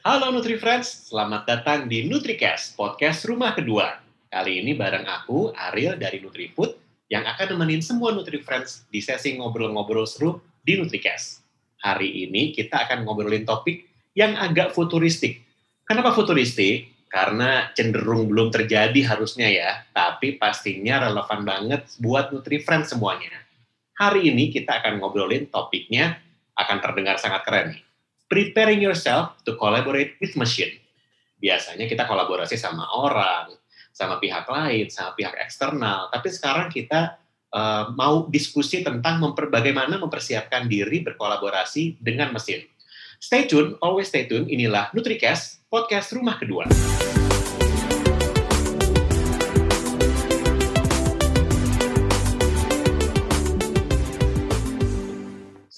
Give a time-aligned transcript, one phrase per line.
[0.00, 4.00] Halo Nutri Friends, selamat datang di NutriCast, podcast rumah kedua.
[4.32, 6.72] Kali ini bareng aku, Ariel dari NutriFood,
[7.12, 11.44] yang akan nemenin semua Nutri Friends di sesi ngobrol-ngobrol seru di NutriCast.
[11.84, 15.44] Hari ini kita akan ngobrolin topik yang agak futuristik.
[15.84, 16.88] Kenapa futuristik?
[17.12, 23.36] Karena cenderung belum terjadi harusnya ya, tapi pastinya relevan banget buat Nutri Friends semuanya.
[24.00, 26.16] Hari ini kita akan ngobrolin topiknya
[26.56, 27.89] akan terdengar sangat keren nih
[28.30, 30.78] preparing yourself to collaborate with machine.
[31.42, 33.50] Biasanya kita kolaborasi sama orang,
[33.90, 36.06] sama pihak lain, sama pihak eksternal.
[36.14, 37.18] Tapi sekarang kita
[37.50, 42.62] uh, mau diskusi tentang memper, bagaimana mempersiapkan diri berkolaborasi dengan mesin.
[43.20, 44.46] Stay tune, always stay tune.
[44.48, 46.64] Inilah NutriCast, podcast rumah kedua.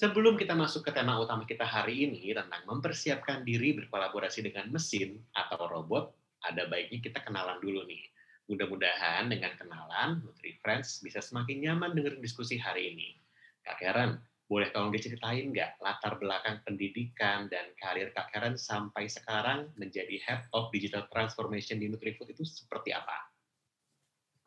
[0.03, 5.15] Sebelum kita masuk ke tema utama kita hari ini tentang mempersiapkan diri berkolaborasi dengan mesin
[5.31, 6.11] atau robot,
[6.43, 8.03] ada baiknya kita kenalan dulu nih.
[8.51, 13.15] Mudah-mudahan dengan kenalan, Nutri Friends bisa semakin nyaman dengan diskusi hari ini.
[13.63, 14.19] Kak Karen,
[14.51, 20.51] boleh tolong diceritain nggak latar belakang pendidikan dan karir Kak Karen sampai sekarang menjadi Head
[20.51, 23.31] of Digital Transformation di NutriFood itu seperti apa?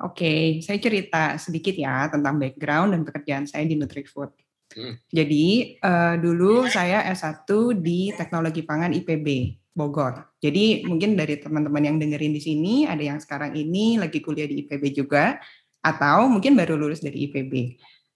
[0.05, 4.46] Oke, saya cerita sedikit ya tentang background dan pekerjaan saya di NutriFood.
[4.75, 4.99] Hmm.
[5.09, 7.47] Jadi uh, dulu saya S1
[7.79, 9.27] di Teknologi Pangan IPB
[9.77, 10.37] Bogor.
[10.41, 14.65] Jadi mungkin dari teman-teman yang dengerin di sini ada yang sekarang ini lagi kuliah di
[14.65, 15.37] IPB juga
[15.85, 17.53] atau mungkin baru lulus dari IPB.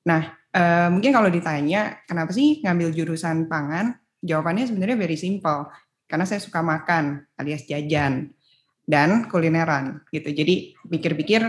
[0.08, 0.26] Nah,
[0.56, 3.94] uh, mungkin kalau ditanya kenapa sih ngambil jurusan pangan?
[4.20, 5.70] Jawabannya sebenarnya very simple.
[6.10, 8.34] Karena saya suka makan alias jajan
[8.82, 10.34] dan kulineran gitu.
[10.34, 11.46] Jadi pikir-pikir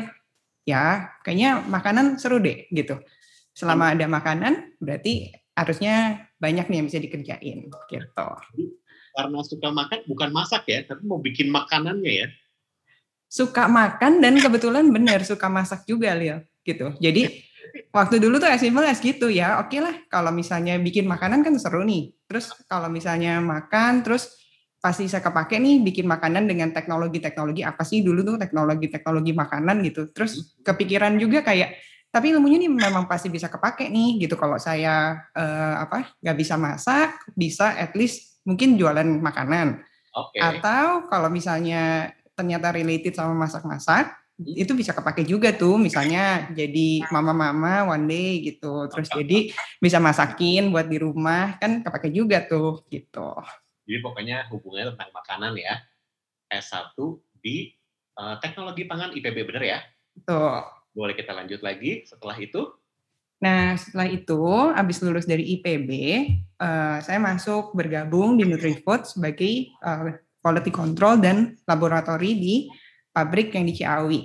[0.61, 3.01] ya kayaknya makanan seru deh gitu
[3.51, 8.27] selama ada makanan berarti harusnya banyak nih yang bisa dikerjain gitu.
[9.11, 12.27] Karena suka makan bukan masak ya, tapi mau bikin makanannya ya.
[13.27, 16.95] Suka makan dan kebetulan benar suka masak juga Lil gitu.
[16.99, 17.43] Jadi
[17.91, 19.59] waktu dulu tuh as simple as gitu ya.
[19.59, 22.11] Oke okay lah kalau misalnya bikin makanan kan seru nih.
[22.27, 24.35] Terus kalau misalnya makan terus
[24.81, 30.09] pasti saya kepake nih bikin makanan dengan teknologi-teknologi apa sih dulu tuh teknologi-teknologi makanan gitu.
[30.11, 30.65] Terus hmm.
[30.65, 34.35] kepikiran juga kayak tapi ilmunya ini memang pasti bisa kepake nih gitu.
[34.35, 39.87] Kalau saya uh, apa nggak bisa masak bisa at least mungkin jualan makanan.
[40.11, 40.43] Okay.
[40.43, 44.59] atau kalau misalnya ternyata related sama masak-masak hmm.
[44.59, 45.79] itu bisa kepake juga tuh.
[45.79, 48.91] Misalnya jadi mama-mama one day gitu.
[48.91, 53.39] Terus jadi bisa masakin buat di rumah kan kepake juga tuh gitu.
[53.87, 55.79] Jadi pokoknya hubungannya tentang makanan ya.
[56.51, 56.91] S1
[57.39, 57.71] di
[58.19, 59.79] uh, teknologi pangan IPB bener ya?
[60.27, 62.67] Tuh boleh kita lanjut lagi setelah itu?
[63.41, 64.37] Nah, setelah itu,
[64.77, 65.89] habis lulus dari IPB,
[66.61, 70.13] eh, saya masuk bergabung di NutriFood sebagai uh,
[70.45, 72.55] quality control dan laboratori di
[73.09, 74.21] pabrik yang di Ciawi.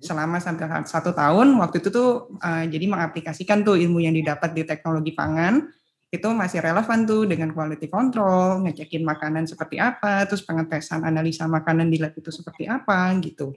[0.00, 4.62] Selama sampai satu tahun, waktu itu tuh uh, jadi mengaplikasikan tuh ilmu yang didapat di
[4.62, 5.66] teknologi pangan,
[6.10, 11.86] itu masih relevan tuh dengan quality control, ngecekin makanan seperti apa, terus pengetesan analisa makanan
[11.86, 13.54] di lab itu seperti apa gitu.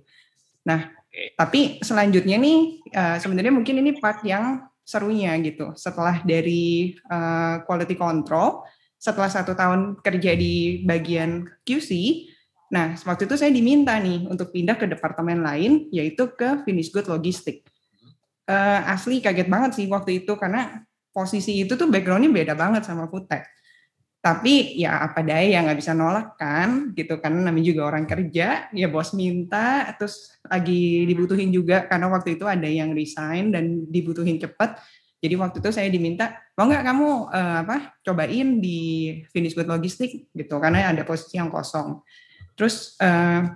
[0.69, 1.03] Nah,
[1.38, 5.72] tapi selanjutnya nih uh, sebenarnya mungkin ini part yang serunya gitu.
[5.78, 8.66] Setelah dari uh, quality control,
[8.97, 11.90] setelah satu tahun kerja di bagian QC,
[12.74, 17.06] nah waktu itu saya diminta nih untuk pindah ke departemen lain, yaitu ke finish good
[17.07, 17.62] logistik.
[18.44, 20.84] Uh, asli kaget banget sih waktu itu karena
[21.16, 23.47] posisi itu tuh backgroundnya beda banget sama food tech
[24.24, 28.72] tapi ya apa daya yang nggak bisa nolak kan gitu karena namanya juga orang kerja
[28.72, 31.84] ya bos minta terus lagi dibutuhin juga.
[31.92, 34.80] Karena waktu itu ada yang resign dan dibutuhin cepat
[35.24, 38.80] jadi waktu itu saya diminta mau nggak kamu uh, apa cobain di
[39.32, 40.28] finish good logistik?
[40.36, 42.04] Gitu karena ada posisi yang kosong.
[42.60, 43.48] Terus uh,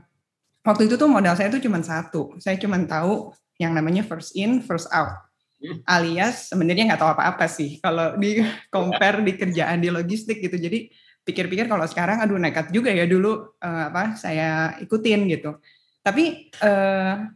[0.64, 2.40] waktu itu tuh modal saya tuh cuma satu.
[2.40, 5.27] Saya cuma tahu yang namanya first in first out
[5.90, 8.41] alias sebenarnya nggak tahu apa-apa sih kalau di
[8.73, 10.57] compare di kerjaan di logistik gitu.
[10.57, 10.90] Jadi
[11.28, 15.59] pikir-pikir kalau sekarang aduh nekat juga ya dulu uh, apa saya ikutin gitu.
[16.06, 17.27] Tapi uh,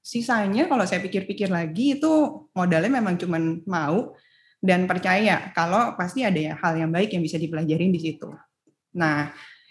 [0.00, 3.36] sisanya kalau saya pikir-pikir lagi itu modalnya memang cuma
[3.68, 4.16] mau
[4.60, 8.32] dan percaya kalau pasti ada ya hal yang baik yang bisa dipelajarin di situ.
[8.96, 9.28] Nah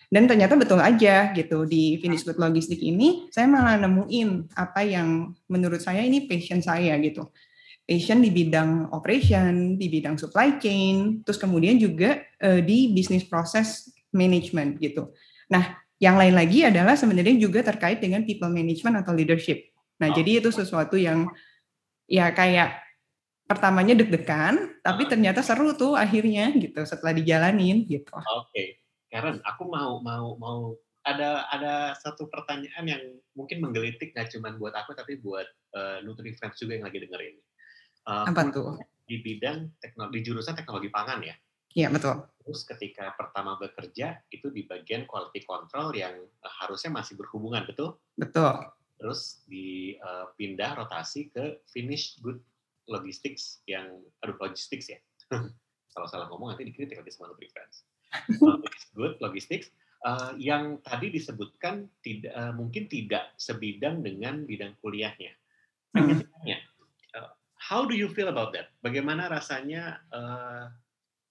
[0.10, 5.38] dan ternyata betul aja gitu di finish good logistik ini saya malah nemuin apa yang
[5.46, 7.30] menurut saya ini passion saya gitu
[7.90, 13.90] passion di bidang operation, di bidang supply chain, terus kemudian juga uh, di business process
[14.14, 15.10] management gitu.
[15.50, 19.74] Nah, yang lain lagi adalah sebenarnya juga terkait dengan people management atau leadership.
[19.98, 20.16] Nah, oh.
[20.16, 21.26] jadi itu sesuatu yang
[22.06, 22.78] ya kayak
[23.50, 28.14] pertamanya deg-degan, tapi ternyata seru tuh akhirnya gitu setelah dijalanin gitu.
[28.14, 28.54] Oke.
[28.54, 28.68] Okay.
[29.10, 33.04] Karen, aku mau mau mau ada ada satu pertanyaan yang
[33.34, 37.42] mungkin menggelitik nggak cuma buat aku tapi buat uh, Nutri Friends juga yang lagi dengerin.
[38.08, 38.80] Uh, Apa tuh?
[39.10, 41.36] Di bidang teknologi, di jurusan teknologi pangan ya.
[41.74, 42.26] Iya betul.
[42.42, 47.98] Terus ketika pertama bekerja itu di bagian quality control yang uh, harusnya masih berhubungan, betul?
[48.18, 48.74] Betul.
[49.00, 52.42] Terus dipindah uh, rotasi ke finish good
[52.90, 55.00] logistics yang aduh logistics ya.
[55.94, 57.86] Salah salah ngomong nanti dikritik lagi sama Nutri Friends.
[58.98, 59.74] good logistics
[60.06, 65.34] uh, yang tadi disebutkan tidak uh, mungkin tidak sebidang dengan bidang kuliahnya.
[65.90, 66.29] Pengen hmm.
[67.70, 68.74] How do you feel about that?
[68.82, 70.02] Bagaimana rasanya?
[70.10, 70.74] Uh,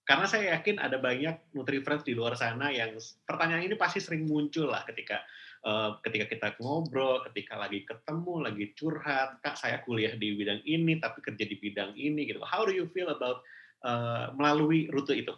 [0.07, 2.97] karena saya yakin ada banyak Nutri Friends di luar sana yang
[3.27, 5.21] pertanyaan ini pasti sering muncul lah ketika
[5.67, 10.97] uh, ketika kita ngobrol, ketika lagi ketemu, lagi curhat, kak saya kuliah di bidang ini
[10.97, 12.41] tapi kerja di bidang ini gitu.
[12.41, 13.45] How do you feel about
[13.85, 15.35] uh, melalui rute itu?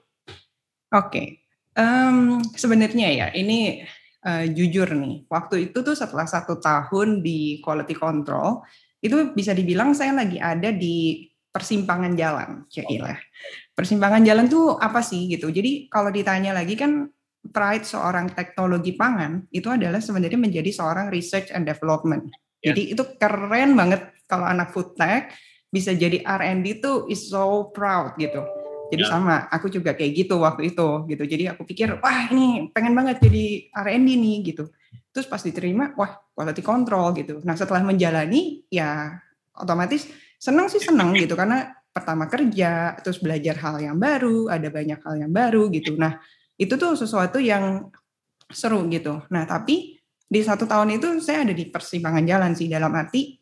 [0.92, 1.28] Oke, okay.
[1.76, 3.84] Um, sebenarnya ya, ini
[4.24, 8.64] uh, jujur nih, waktu itu tuh setelah satu tahun di quality control,
[9.02, 12.86] itu bisa dibilang saya lagi ada di persimpangan jalan, ya
[13.76, 15.52] Persimpangan jalan tuh apa sih gitu?
[15.52, 17.10] Jadi kalau ditanya lagi kan
[17.42, 22.30] pride seorang teknologi pangan itu adalah sebenarnya menjadi seorang research and development.
[22.62, 22.72] Yeah.
[22.72, 25.34] Jadi itu keren banget kalau anak food tech
[25.74, 28.44] bisa jadi R&D tuh is so proud gitu
[28.92, 29.10] jadi ya.
[29.16, 31.24] sama, aku juga kayak gitu waktu itu gitu.
[31.24, 34.68] Jadi aku pikir, wah ini pengen banget jadi R&D nih gitu.
[35.12, 37.44] Terus pas diterima, wah quality control gitu.
[37.44, 39.12] Nah setelah menjalani, ya
[39.56, 40.08] otomatis
[40.40, 45.16] senang sih senang gitu karena pertama kerja, terus belajar hal yang baru, ada banyak hal
[45.20, 46.00] yang baru gitu.
[46.00, 46.16] Nah
[46.56, 47.92] itu tuh sesuatu yang
[48.48, 49.20] seru gitu.
[49.32, 50.00] Nah tapi
[50.32, 53.36] di satu tahun itu saya ada di persimpangan jalan sih dalam arti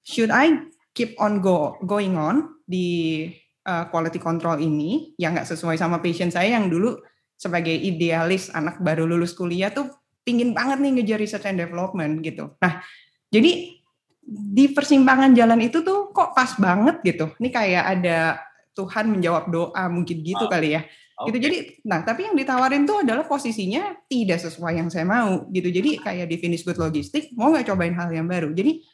[0.00, 3.28] should I keep on go going on di
[3.68, 6.96] uh, quality control ini yang nggak sesuai sama passion saya yang dulu
[7.36, 9.92] sebagai idealis anak baru lulus kuliah tuh
[10.28, 12.52] pingin banget nih ngejar research and development gitu.
[12.60, 12.84] Nah,
[13.32, 13.80] jadi
[14.28, 17.32] di persimpangan jalan itu tuh kok pas banget gitu.
[17.40, 18.44] Ini kayak ada
[18.76, 20.52] Tuhan menjawab doa mungkin gitu oh.
[20.52, 20.84] kali ya.
[21.18, 21.32] Okay.
[21.32, 21.58] Gitu jadi
[21.88, 25.72] nah tapi yang ditawarin tuh adalah posisinya tidak sesuai yang saya mau gitu.
[25.72, 28.52] Jadi kayak di finish good logistik mau nggak cobain hal yang baru.
[28.52, 28.84] Jadi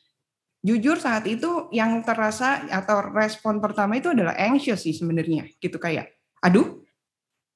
[0.64, 6.16] jujur saat itu yang terasa atau respon pertama itu adalah anxious sih sebenarnya gitu kayak
[6.40, 6.80] aduh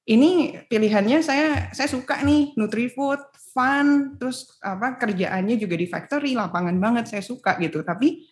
[0.05, 3.17] ini pilihannya saya saya suka nih Nutrifood
[3.59, 7.83] fun terus apa kerjaannya juga di factory lapangan banget saya suka gitu.
[7.83, 8.23] Tapi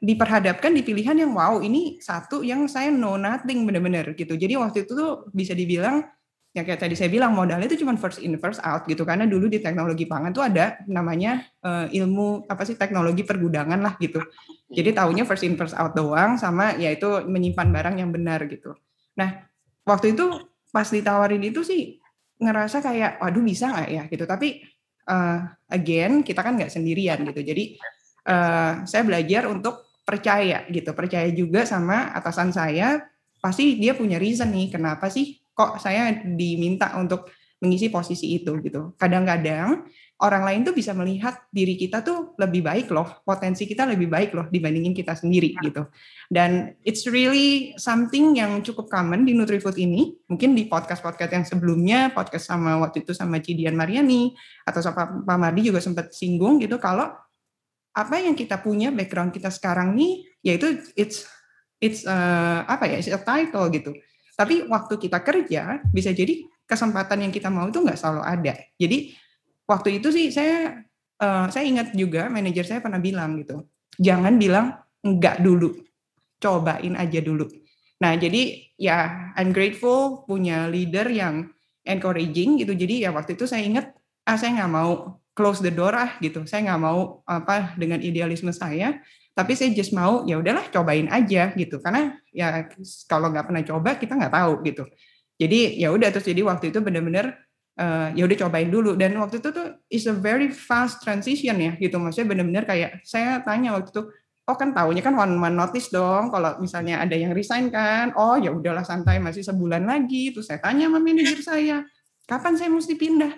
[0.00, 4.34] diperhadapkan di pilihan yang wow ini satu yang saya know nothing bener-bener gitu.
[4.34, 6.02] Jadi waktu itu tuh bisa dibilang
[6.50, 9.06] ya kayak tadi saya bilang modalnya itu cuma first in first out gitu.
[9.06, 13.94] Karena dulu di teknologi pangan tuh ada namanya uh, ilmu apa sih teknologi pergudangan lah
[14.02, 14.18] gitu.
[14.66, 18.74] Jadi tahunya first in first out doang sama yaitu menyimpan barang yang benar gitu.
[19.14, 19.46] Nah
[19.86, 20.26] waktu itu
[20.74, 21.99] pas ditawarin itu sih
[22.40, 24.02] ngerasa kayak waduh bisa nggak ya?
[24.08, 24.24] Gitu.
[24.24, 24.48] Tapi
[25.06, 25.38] uh,
[25.70, 27.40] again kita kan nggak sendirian gitu.
[27.44, 27.76] Jadi
[28.26, 30.90] uh, saya belajar untuk percaya gitu.
[30.96, 33.04] Percaya juga sama atasan saya
[33.40, 37.28] pasti dia punya reason nih kenapa sih kok saya diminta untuk
[37.60, 38.96] mengisi posisi itu gitu.
[38.96, 39.84] Kadang-kadang
[40.20, 44.36] orang lain tuh bisa melihat diri kita tuh lebih baik loh, potensi kita lebih baik
[44.36, 45.88] loh dibandingin kita sendiri gitu.
[46.28, 50.12] Dan it's really something yang cukup common di Nutrifood ini.
[50.28, 54.36] Mungkin di podcast-podcast yang sebelumnya, podcast sama waktu itu sama Cidian Mariani
[54.68, 57.08] atau sama Pak Mardi juga sempat singgung gitu kalau
[57.90, 61.26] apa yang kita punya background kita sekarang nih yaitu it's
[61.82, 63.90] it's uh, apa ya, it's a title gitu
[64.40, 68.54] tapi waktu kita kerja bisa jadi kesempatan yang kita mau itu nggak selalu ada.
[68.80, 69.12] Jadi
[69.70, 70.82] waktu itu sih saya
[71.22, 73.70] uh, saya ingat juga manajer saya pernah bilang gitu,
[74.02, 74.74] jangan bilang
[75.06, 75.78] enggak dulu,
[76.42, 77.46] cobain aja dulu.
[78.02, 81.54] Nah jadi ya I'm grateful punya leader yang
[81.86, 82.74] encouraging gitu.
[82.74, 83.94] Jadi ya waktu itu saya ingat
[84.26, 86.42] ah saya nggak mau close the door ah gitu.
[86.50, 88.98] Saya nggak mau apa dengan idealisme saya
[89.40, 92.66] tapi saya just mau ya udahlah cobain aja gitu karena ya
[93.06, 94.84] kalau nggak pernah coba kita nggak tahu gitu
[95.40, 97.38] jadi ya udah terus jadi waktu itu benar-benar
[97.80, 98.92] uh, ya udah cobain dulu.
[98.94, 101.96] Dan waktu itu tuh is a very fast transition ya gitu.
[101.96, 104.02] Maksudnya benar-benar kayak saya tanya waktu itu
[104.50, 108.12] oh kan tahunya kan one man notice dong kalau misalnya ada yang resign kan?
[108.14, 110.36] Oh ya udahlah santai masih sebulan lagi.
[110.36, 111.76] Terus saya tanya sama manajer saya
[112.28, 113.32] kapan saya mesti pindah?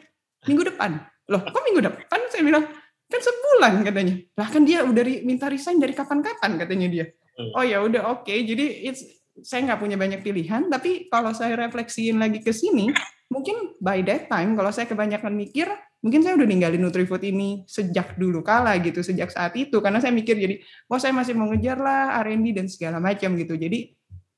[0.50, 0.98] Minggu depan.
[1.30, 2.20] Loh kok minggu depan?
[2.28, 2.64] Saya bilang
[3.06, 4.14] kan sebulan katanya.
[4.34, 7.06] Lah kan dia udah minta resign dari kapan-kapan katanya dia.
[7.32, 7.48] Hmm.
[7.56, 8.28] oh ya udah oke.
[8.28, 8.44] Okay.
[8.44, 12.92] jadi it's saya nggak punya banyak pilihan tapi kalau saya refleksiin lagi ke sini
[13.32, 15.72] mungkin by that time kalau saya kebanyakan mikir
[16.04, 20.12] mungkin saya udah ninggalin Nutrifood ini sejak dulu kala gitu sejak saat itu karena saya
[20.12, 20.60] mikir jadi
[20.92, 23.88] oh saya masih mau ngejar lah R&D dan segala macam gitu jadi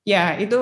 [0.07, 0.61] ya itu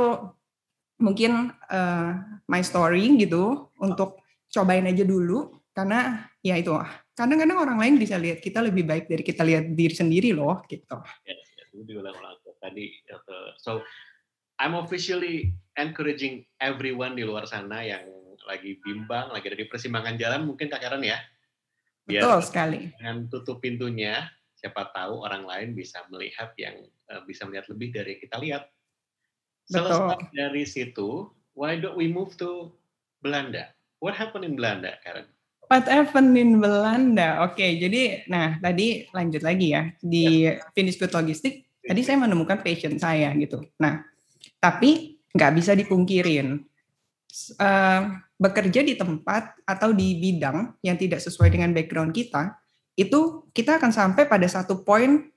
[1.03, 2.11] mungkin uh,
[2.47, 6.71] my story gitu untuk cobain aja dulu karena ya itu
[7.13, 10.97] kadang-kadang orang lain bisa lihat kita lebih baik dari kita lihat diri sendiri loh gitu.
[11.27, 11.69] Yes, yes.
[11.73, 12.95] diulang-ulang tadi.
[13.59, 13.83] So
[14.63, 18.07] I'm officially encouraging everyone di luar sana yang
[18.47, 21.19] lagi bimbang, lagi ada di persimpangan jalan mungkin Kak Karen ya.
[22.07, 22.81] Biar Betul sekali.
[22.95, 24.23] Dengan tutup pintunya,
[24.55, 26.79] siapa tahu orang lain bisa melihat yang
[27.11, 28.63] uh, bisa melihat lebih dari yang kita lihat.
[29.67, 30.31] Selesai Betul.
[30.31, 31.09] dari situ,
[31.59, 32.71] why don't we move to
[33.19, 33.67] Belanda?
[33.99, 35.27] What happened in Belanda, Karen?
[35.71, 37.43] What happened in Belanda?
[37.47, 40.63] Oke, okay, jadi nah tadi lanjut lagi ya di yeah.
[40.71, 41.67] Finish Good Logistik.
[41.83, 43.59] Tadi saya menemukan passion saya gitu.
[43.83, 44.12] Nah,
[44.61, 46.61] tapi nggak bisa dipungkirin
[47.59, 48.03] uh,
[48.37, 52.59] bekerja di tempat atau di bidang yang tidak sesuai dengan background kita,
[52.99, 55.33] itu kita akan sampai pada satu poin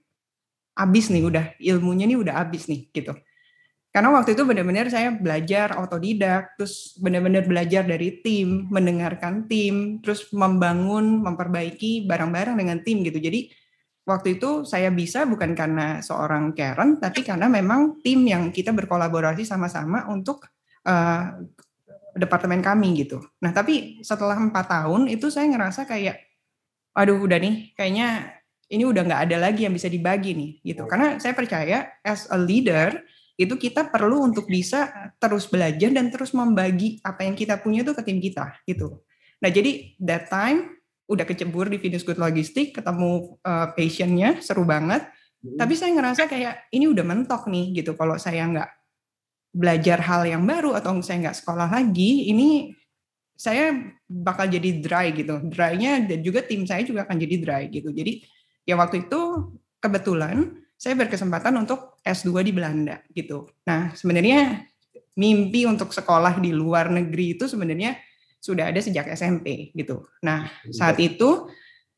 [0.75, 3.15] habis nih udah ilmunya nih udah habis nih gitu.
[3.95, 10.27] Karena waktu itu benar-benar saya belajar autodidak, terus benar-benar belajar dari tim, mendengarkan tim, terus
[10.35, 13.23] membangun, memperbaiki barang-barang dengan tim gitu.
[13.23, 13.55] Jadi
[14.05, 19.43] waktu itu saya bisa bukan karena seorang Karen, tapi karena memang tim yang kita berkolaborasi
[19.43, 20.45] sama-sama untuk
[20.85, 21.41] uh,
[22.15, 23.19] departemen kami gitu.
[23.41, 26.21] Nah tapi setelah empat tahun itu saya ngerasa kayak,
[26.95, 30.85] aduh udah nih, kayaknya ini udah nggak ada lagi yang bisa dibagi nih gitu.
[30.85, 32.93] Karena saya percaya as a leader
[33.35, 37.91] itu kita perlu untuk bisa terus belajar dan terus membagi apa yang kita punya itu
[37.91, 39.03] ke tim kita gitu.
[39.43, 40.71] Nah jadi that time
[41.05, 45.05] udah kecebur di Venus Good Logistik, ketemu uh, passionnya seru banget.
[45.41, 45.57] Hmm.
[45.61, 47.93] Tapi saya ngerasa kayak ini udah mentok nih gitu.
[47.93, 48.69] Kalau saya nggak
[49.55, 52.73] belajar hal yang baru atau saya nggak sekolah lagi, ini
[53.37, 53.75] saya
[54.09, 55.37] bakal jadi dry gitu.
[55.45, 57.93] Dry-nya dan juga tim saya juga akan jadi dry gitu.
[57.93, 58.25] Jadi
[58.65, 63.47] ya waktu itu kebetulan saya berkesempatan untuk S2 di Belanda gitu.
[63.63, 64.65] Nah, sebenarnya
[65.15, 67.95] mimpi untuk sekolah di luar negeri itu sebenarnya
[68.45, 70.05] sudah ada sejak SMP gitu.
[70.21, 71.49] Nah, saat itu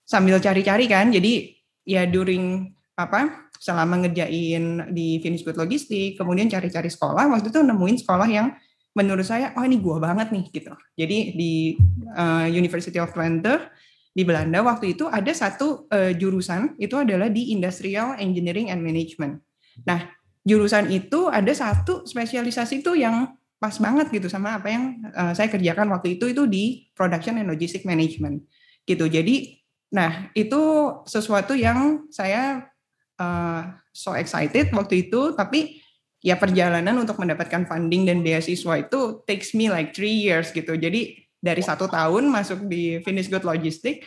[0.08, 1.52] sambil cari-cari kan, jadi
[1.84, 7.98] ya during apa selama ngerjain di Finish Good Logistik, kemudian cari-cari sekolah, waktu itu nemuin
[8.00, 8.56] sekolah yang
[8.96, 10.72] menurut saya, oh ini gua banget nih gitu.
[10.96, 11.76] Jadi di
[12.16, 13.70] uh, University of Twente
[14.18, 19.46] di Belanda waktu itu ada satu uh, jurusan itu adalah di Industrial Engineering and Management.
[19.86, 20.10] Nah,
[20.42, 25.50] jurusan itu ada satu spesialisasi itu yang pas banget gitu sama apa yang uh, saya
[25.50, 28.46] kerjakan waktu itu itu di Production and Logistic Management
[28.86, 29.10] gitu.
[29.10, 29.58] Jadi,
[29.92, 30.62] nah itu
[31.10, 32.70] sesuatu yang saya
[33.18, 35.82] uh, so excited waktu itu, tapi
[36.22, 40.78] ya perjalanan untuk mendapatkan funding dan beasiswa itu takes me like three years gitu.
[40.78, 44.06] Jadi dari satu tahun masuk di Finish Good Logistik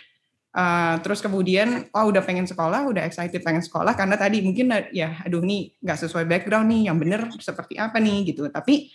[0.55, 5.23] uh, terus kemudian oh udah pengen sekolah udah excited pengen sekolah karena tadi mungkin ya
[5.23, 8.91] aduh nih nggak sesuai background nih yang bener seperti apa nih gitu tapi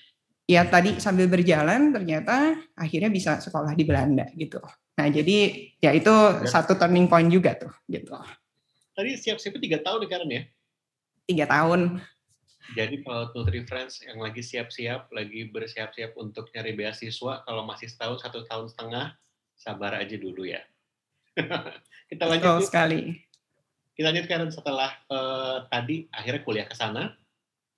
[0.46, 4.62] ya tadi sambil berjalan ternyata akhirnya bisa sekolah di Belanda gitu
[4.96, 6.48] nah jadi ya itu ya.
[6.48, 8.14] satu turning point juga tuh gitu
[8.96, 10.44] tadi siap-siap tiga tahun kan ya
[11.25, 12.00] tiga tahun
[12.74, 18.25] jadi kalau Nutri Friends yang lagi siap-siap, lagi bersiap-siap untuk nyari beasiswa, kalau masih setahun,
[18.25, 19.14] satu tahun setengah,
[19.54, 20.66] sabar aja dulu ya.
[22.10, 23.02] kita lanjut Betul sekali.
[23.94, 27.14] Kita lanjutkan setelah uh, tadi akhirnya kuliah ke sana.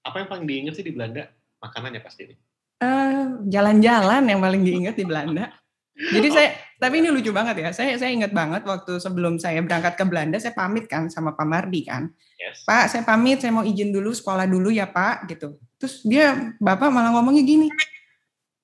[0.08, 1.28] Apa yang paling diingat sih di Belanda?
[1.60, 2.38] Makanannya pasti nih.
[2.78, 5.50] Uh, jalan-jalan yang paling diingat di Belanda.
[5.98, 7.70] Jadi saya, tapi ini lucu banget ya.
[7.74, 11.48] Saya saya ingat banget waktu sebelum saya berangkat ke Belanda, saya pamit kan sama Pak
[11.50, 12.14] Mardi kan.
[12.38, 12.62] Yes.
[12.70, 15.58] Pak, saya pamit, saya mau izin dulu sekolah dulu ya Pak, gitu.
[15.82, 17.68] Terus dia, Bapak malah ngomongnya gini,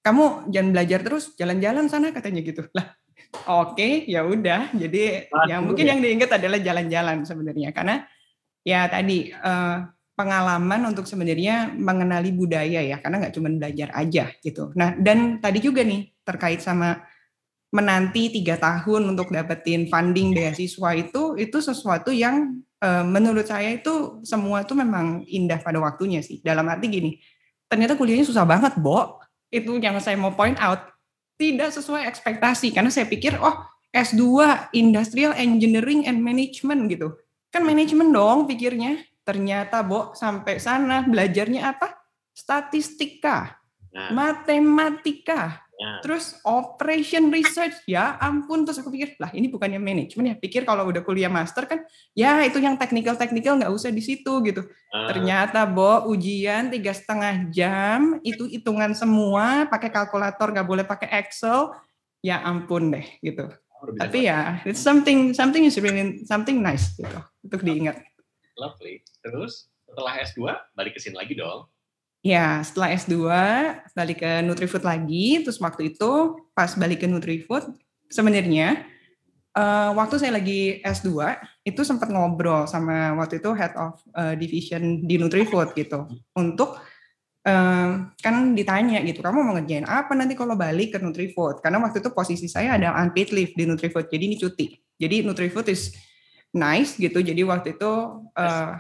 [0.05, 2.69] kamu jangan belajar terus, jalan-jalan sana katanya gitu.
[2.77, 2.93] Lah,
[3.49, 4.69] oke, okay, ya udah.
[4.77, 5.97] Jadi Aduh, yang mungkin ya.
[5.97, 8.05] yang diingat adalah jalan-jalan sebenarnya, karena
[8.61, 14.69] ya tadi uh, pengalaman untuk sebenarnya mengenali budaya ya, karena nggak cuma belajar aja gitu.
[14.77, 17.01] Nah, dan tadi juga nih terkait sama
[17.73, 24.21] menanti tiga tahun untuk dapetin funding beasiswa itu itu sesuatu yang uh, menurut saya itu
[24.21, 26.37] semua itu memang indah pada waktunya sih.
[26.45, 27.11] Dalam arti gini
[27.65, 29.17] ternyata kuliahnya susah banget Bo.
[29.49, 30.93] Itu yang saya mau point out
[31.41, 32.69] tidak sesuai ekspektasi.
[32.69, 34.21] Karena saya pikir oh S2
[34.77, 37.17] Industrial Engineering and Management gitu.
[37.49, 41.95] Kan manajemen dong pikirnya ternyata Bo sampai sana belajarnya apa?
[42.31, 43.59] Statistika
[43.91, 44.11] nah.
[44.11, 45.99] matematika Ya.
[46.05, 47.81] Terus operation research.
[47.89, 50.35] Ya ampun terus aku pikir lah ini bukannya manajemen ya?
[50.37, 51.81] Pikir kalau udah kuliah master kan
[52.13, 54.63] ya itu yang technical technical nggak usah di situ gitu.
[54.93, 55.09] Uh.
[55.09, 61.73] ternyata bo ujian tiga setengah jam itu hitungan semua pakai kalkulator nggak boleh pakai Excel.
[62.23, 63.49] Ya ampun deh gitu.
[63.99, 67.99] Tapi ya it's something something is really something nice gitu untuk diingat
[68.57, 69.01] lovely.
[69.21, 70.39] Terus setelah S2
[70.73, 71.69] balik ke sini lagi dong.
[72.23, 73.15] Ya, setelah S2
[73.91, 77.67] balik ke Nutrifood lagi, terus waktu itu pas balik ke Nutrifood
[78.07, 78.87] sebenarnya
[79.57, 81.09] uh, waktu saya lagi S2
[81.67, 86.07] itu sempat ngobrol sama waktu itu head of uh, division di Nutrifood gitu.
[86.37, 86.79] Untuk
[87.43, 91.59] uh, kan ditanya gitu kamu mau ngerjain apa nanti kalau balik ke Nutrifood?
[91.59, 94.71] Karena waktu itu posisi saya ada unpaid leave di Nutrifood jadi ini cuti.
[94.95, 95.91] Jadi Nutrifood is
[96.53, 97.19] nice gitu.
[97.19, 97.91] Jadi waktu itu
[98.37, 98.71] uh,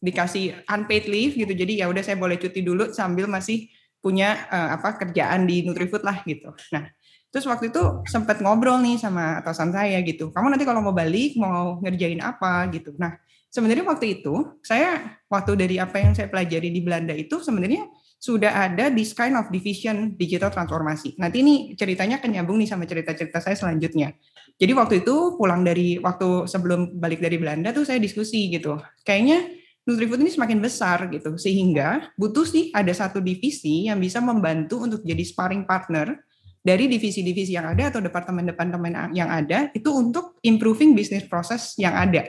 [0.00, 1.52] dikasih unpaid leave gitu.
[1.52, 3.68] Jadi ya udah saya boleh cuti dulu sambil masih
[4.00, 6.50] punya uh, apa kerjaan di Nutrifood lah gitu.
[6.74, 6.88] Nah
[7.28, 10.32] terus waktu itu sempat ngobrol nih sama atasan saya gitu.
[10.32, 12.64] Kamu nanti kalau mau balik mau ngerjain apa?
[12.72, 12.96] gitu.
[12.96, 13.20] Nah
[13.52, 17.84] sebenarnya waktu itu saya waktu dari apa yang saya pelajari di Belanda itu sebenarnya
[18.18, 21.14] sudah ada this kind of division digital transformasi.
[21.22, 24.12] Nanti ini ceritanya akan nyambung nih sama cerita-cerita saya selanjutnya.
[24.58, 28.74] Jadi waktu itu pulang dari waktu sebelum balik dari Belanda tuh saya diskusi gitu.
[29.06, 29.58] Kayaknya
[29.88, 35.00] Nutrifood ini semakin besar gitu, sehingga butuh sih ada satu divisi yang bisa membantu untuk
[35.00, 36.12] jadi sparring partner
[36.60, 42.20] dari divisi-divisi yang ada atau departemen-departemen yang ada itu untuk improving business process yang ada.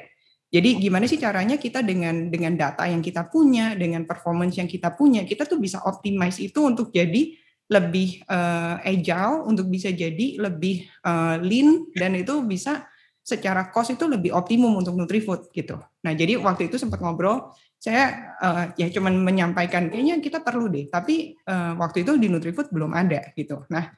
[0.50, 4.98] Jadi gimana sih caranya kita dengan dengan data yang kita punya, dengan performance yang kita
[4.98, 7.38] punya, kita tuh bisa optimize itu untuk jadi
[7.70, 12.90] lebih uh, agile, untuk bisa jadi lebih uh, lean dan itu bisa
[13.22, 15.78] secara cost itu lebih optimum untuk Nutrifood gitu.
[16.02, 20.90] Nah, jadi waktu itu sempat ngobrol, saya uh, ya cuman menyampaikan kayaknya kita perlu deh,
[20.90, 23.70] tapi uh, waktu itu di Nutrifood belum ada gitu.
[23.70, 23.94] Nah,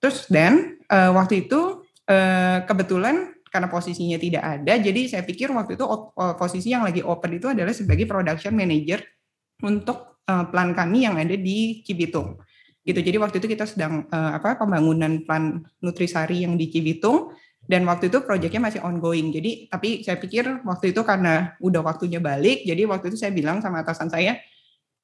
[0.00, 5.78] terus dan uh, waktu itu uh, kebetulan karena posisinya tidak ada, jadi saya pikir waktu
[5.78, 5.86] itu
[6.34, 8.98] posisi yang lagi open itu adalah sebagai production manager
[9.62, 12.40] untuk uh, plan kami yang ada di Cibitung.
[12.84, 13.00] Gitu.
[13.00, 17.32] Jadi waktu itu kita sedang uh, apa pembangunan plan nutrisari yang di Cibitung
[17.64, 19.32] dan waktu itu proyeknya masih ongoing.
[19.32, 23.64] Jadi tapi saya pikir waktu itu karena udah waktunya balik, jadi waktu itu saya bilang
[23.64, 24.36] sama atasan saya,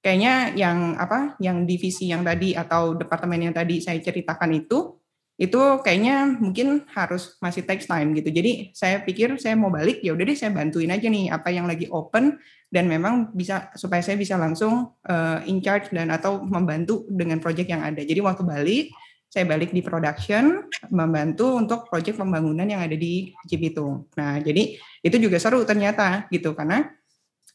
[0.04, 4.99] kayaknya yang apa, yang divisi yang tadi atau departemen yang tadi saya ceritakan itu,
[5.40, 8.28] itu kayaknya mungkin harus masih takes time gitu.
[8.28, 11.64] Jadi saya pikir saya mau balik, ya udah deh saya bantuin aja nih apa yang
[11.64, 12.36] lagi open
[12.68, 17.72] dan memang bisa supaya saya bisa langsung uh, in charge dan atau membantu dengan proyek
[17.72, 18.04] yang ada.
[18.04, 18.86] Jadi waktu balik
[19.30, 24.12] saya balik di production membantu untuk proyek pembangunan yang ada di Cibitung.
[24.20, 26.84] Nah, jadi itu juga seru ternyata gitu karena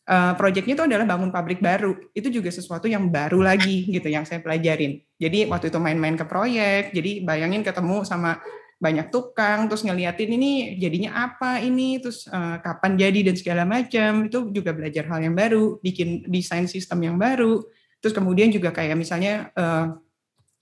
[0.10, 1.98] uh, proyeknya itu adalah bangun pabrik baru.
[2.14, 5.02] Itu juga sesuatu yang baru lagi gitu yang saya pelajarin.
[5.18, 8.40] Jadi waktu itu main-main ke proyek, jadi bayangin ketemu sama
[8.76, 14.28] banyak tukang terus ngeliatin ini jadinya apa ini terus uh, kapan jadi dan segala macam
[14.28, 17.64] itu juga belajar hal yang baru bikin desain sistem yang baru
[18.04, 19.96] terus kemudian juga kayak misalnya uh,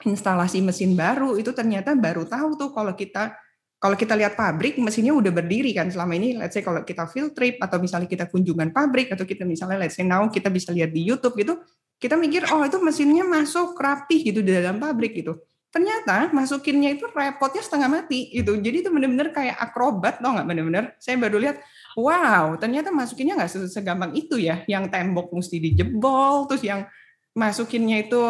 [0.06, 3.34] instalasi mesin baru itu ternyata baru tahu tuh kalau kita
[3.84, 5.92] kalau kita lihat pabrik mesinnya udah berdiri kan.
[5.92, 9.44] Selama ini let's say kalau kita field trip atau misalnya kita kunjungan pabrik atau kita
[9.44, 11.60] misalnya let's say now kita bisa lihat di YouTube gitu
[12.00, 15.36] kita mikir oh itu mesinnya masuk rapi gitu di dalam pabrik gitu.
[15.68, 18.56] Ternyata masukinnya itu repotnya setengah mati gitu.
[18.56, 20.48] Jadi itu benar-benar kayak akrobat tau nggak?
[20.48, 21.60] Benar-benar saya baru lihat
[22.00, 24.64] wow ternyata masukinnya nggak segampang itu ya.
[24.64, 26.88] Yang tembok mesti dijebol terus yang
[27.36, 28.22] masukinnya itu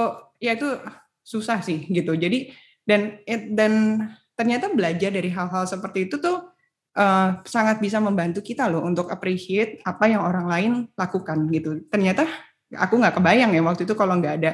[0.41, 0.81] ya itu
[1.21, 2.17] susah sih gitu.
[2.17, 2.49] Jadi
[2.89, 3.21] dan
[3.53, 3.73] dan
[4.33, 6.53] ternyata belajar dari hal-hal seperti itu tuh
[6.97, 11.85] uh, sangat bisa membantu kita loh untuk appreciate apa yang orang lain lakukan gitu.
[11.89, 12.25] Ternyata
[12.73, 14.51] aku nggak kebayang ya waktu itu kalau nggak ada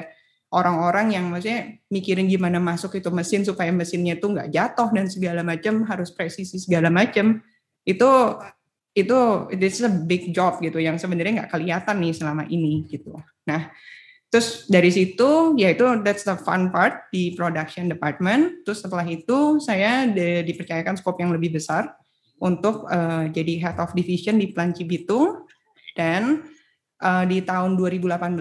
[0.50, 5.40] orang-orang yang maksudnya mikirin gimana masuk itu mesin supaya mesinnya itu nggak jatuh dan segala
[5.46, 7.38] macam harus presisi segala macam
[7.86, 8.10] itu
[8.90, 9.18] itu
[9.54, 13.14] it's a big job gitu yang sebenarnya nggak kelihatan nih selama ini gitu.
[13.46, 13.70] Nah
[14.30, 18.62] Terus dari situ, yaitu that's the fun part di production department.
[18.62, 21.98] Terus setelah itu saya di, dipercayakan skop yang lebih besar
[22.38, 25.50] untuk uh, jadi head of division di Plan Cibitung.
[25.98, 26.46] Dan
[27.02, 28.38] uh, di tahun 2018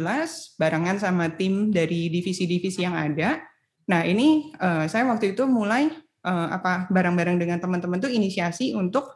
[0.62, 3.42] barengan sama tim dari divisi-divisi yang ada.
[3.90, 5.90] Nah ini uh, saya waktu itu mulai
[6.22, 9.10] uh, apa bareng-bareng dengan teman-teman tuh inisiasi untuk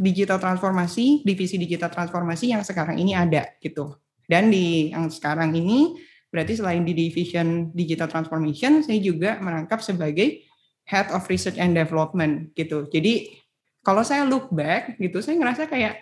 [0.00, 3.94] digital transformasi, divisi digital transformasi yang sekarang ini ada gitu.
[4.30, 5.98] Dan di yang sekarang ini
[6.30, 10.46] berarti selain di division digital transformation, saya juga merangkap sebagai
[10.86, 12.86] head of research and development gitu.
[12.86, 13.34] Jadi
[13.82, 15.98] kalau saya look back gitu, saya ngerasa kayak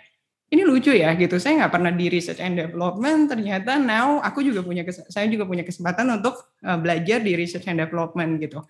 [0.53, 1.41] ini lucu ya gitu.
[1.41, 5.65] Saya nggak pernah di research and development, ternyata now aku juga punya saya juga punya
[5.65, 8.61] kesempatan untuk uh, belajar di research and development gitu.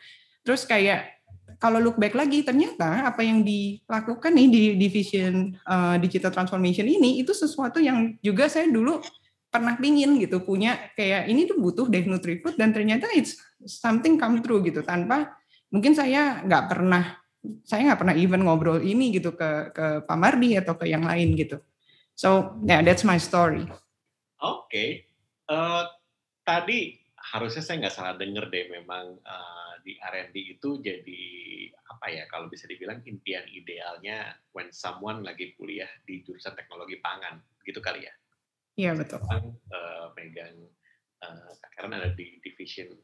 [0.47, 1.19] Terus kayak
[1.59, 7.19] kalau look back lagi ternyata apa yang dilakukan nih di division uh, digital transformation ini
[7.19, 9.03] itu sesuatu yang juga saya dulu
[9.49, 14.45] pernah pingin gitu punya kayak ini tuh butuh deh Nutrifood dan ternyata it's something come
[14.45, 15.33] true gitu tanpa
[15.73, 17.17] mungkin saya nggak pernah
[17.65, 21.33] saya nggak pernah even ngobrol ini gitu ke ke Pak Mardi atau ke yang lain
[21.33, 21.57] gitu.
[22.13, 23.65] So yeah that's my story.
[23.65, 24.69] Oke.
[24.69, 24.89] Okay.
[25.49, 25.83] uh, eh,
[26.45, 26.79] tadi
[27.33, 31.23] harusnya saya nggak salah denger deh memang uh, di R&D itu jadi
[31.89, 37.41] apa ya kalau bisa dibilang impian idealnya when someone lagi kuliah di jurusan teknologi pangan
[37.65, 38.13] gitu kali ya
[38.79, 40.55] iya betul Sekarang, uh, megang
[41.19, 42.95] uh, karena ada di division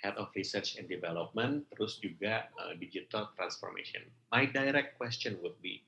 [0.00, 5.84] head of research and development terus juga uh, digital transformation my direct question would be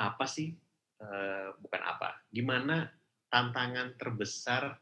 [0.00, 0.56] apa sih
[1.04, 2.88] uh, bukan apa gimana
[3.28, 4.80] tantangan terbesar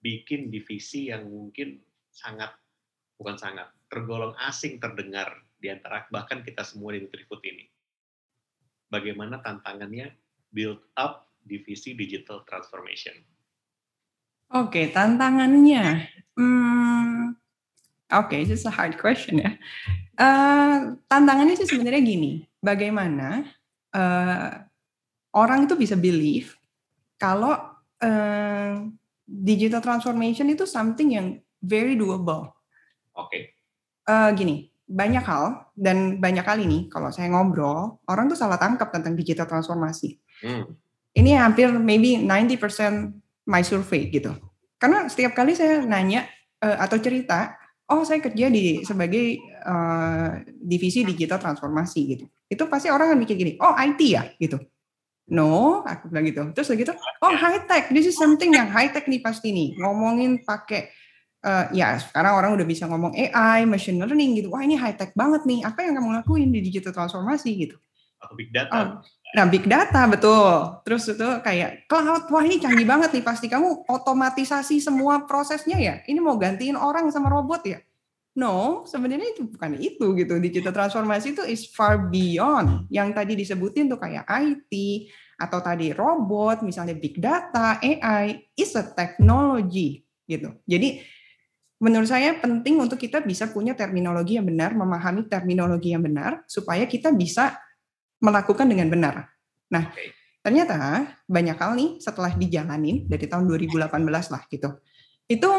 [0.00, 1.78] bikin divisi yang mungkin
[2.10, 2.50] sangat
[3.20, 7.68] bukan sangat tergolong asing terdengar di antara bahkan kita semua di Nutrifood ini.
[8.88, 10.10] Bagaimana tantangannya
[10.50, 13.16] build up divisi digital transformation?
[14.50, 17.38] Oke, okay, tantangannya, hmm,
[18.10, 19.54] oke, okay, it's a hard question ya.
[20.18, 23.46] Uh, tantangannya sih sebenarnya gini, bagaimana
[23.94, 24.50] uh,
[25.38, 26.58] orang itu bisa believe
[27.14, 27.54] kalau
[28.02, 28.74] uh,
[29.22, 32.50] digital transformation itu something yang very doable.
[33.14, 33.30] Oke.
[33.30, 33.42] Okay.
[34.10, 38.90] Uh, gini, banyak hal dan banyak kali nih kalau saya ngobrol, orang tuh salah tangkap
[38.90, 40.18] tentang digital transformasi.
[40.42, 40.74] Hmm.
[41.10, 44.36] Ini hampir maybe 90% my survey gitu.
[44.78, 46.24] Karena setiap kali saya nanya
[46.62, 47.58] uh, atau cerita,
[47.90, 52.24] oh saya kerja di sebagai uh, divisi digital transformasi gitu.
[52.46, 54.62] Itu pasti orang akan mikir gini, oh IT ya gitu.
[55.30, 56.42] No, aku bilang gitu.
[56.54, 59.78] Terus gitu, oh high tech, this is something yang high tech nih pasti nih.
[59.78, 60.90] Ngomongin pakai
[61.46, 64.48] uh, ya sekarang orang udah bisa ngomong AI, machine learning gitu.
[64.50, 65.62] Wah ini high tech banget nih.
[65.62, 67.76] Apa yang kamu lakuin di digital transformasi gitu?
[68.20, 68.74] Atau big data.
[68.74, 68.88] Oh,
[69.30, 70.82] nah big data betul.
[70.82, 72.26] Terus itu kayak cloud.
[72.30, 73.24] Wah ini canggih banget nih.
[73.24, 75.94] Pasti kamu otomatisasi semua prosesnya ya.
[76.04, 77.78] Ini mau gantiin orang sama robot ya?
[78.38, 80.34] No, sebenarnya itu bukan itu gitu.
[80.38, 84.72] Digital transformasi itu is far beyond yang tadi disebutin tuh kayak IT
[85.40, 90.54] atau tadi robot, misalnya big data, AI is a technology gitu.
[90.62, 91.02] Jadi
[91.82, 96.86] menurut saya penting untuk kita bisa punya terminologi yang benar, memahami terminologi yang benar supaya
[96.86, 97.56] kita bisa
[98.20, 99.14] melakukan dengan benar.
[99.72, 99.90] Nah,
[100.44, 103.88] ternyata banyak hal nih setelah dijalanin dari tahun 2018
[104.32, 104.68] lah gitu.
[105.26, 105.50] Itu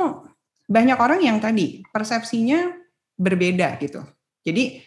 [0.71, 2.71] banyak orang yang tadi persepsinya
[3.19, 4.01] berbeda gitu.
[4.41, 4.81] Jadi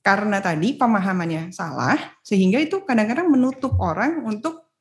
[0.00, 4.72] karena tadi pemahamannya salah, sehingga itu kadang-kadang menutup orang untuk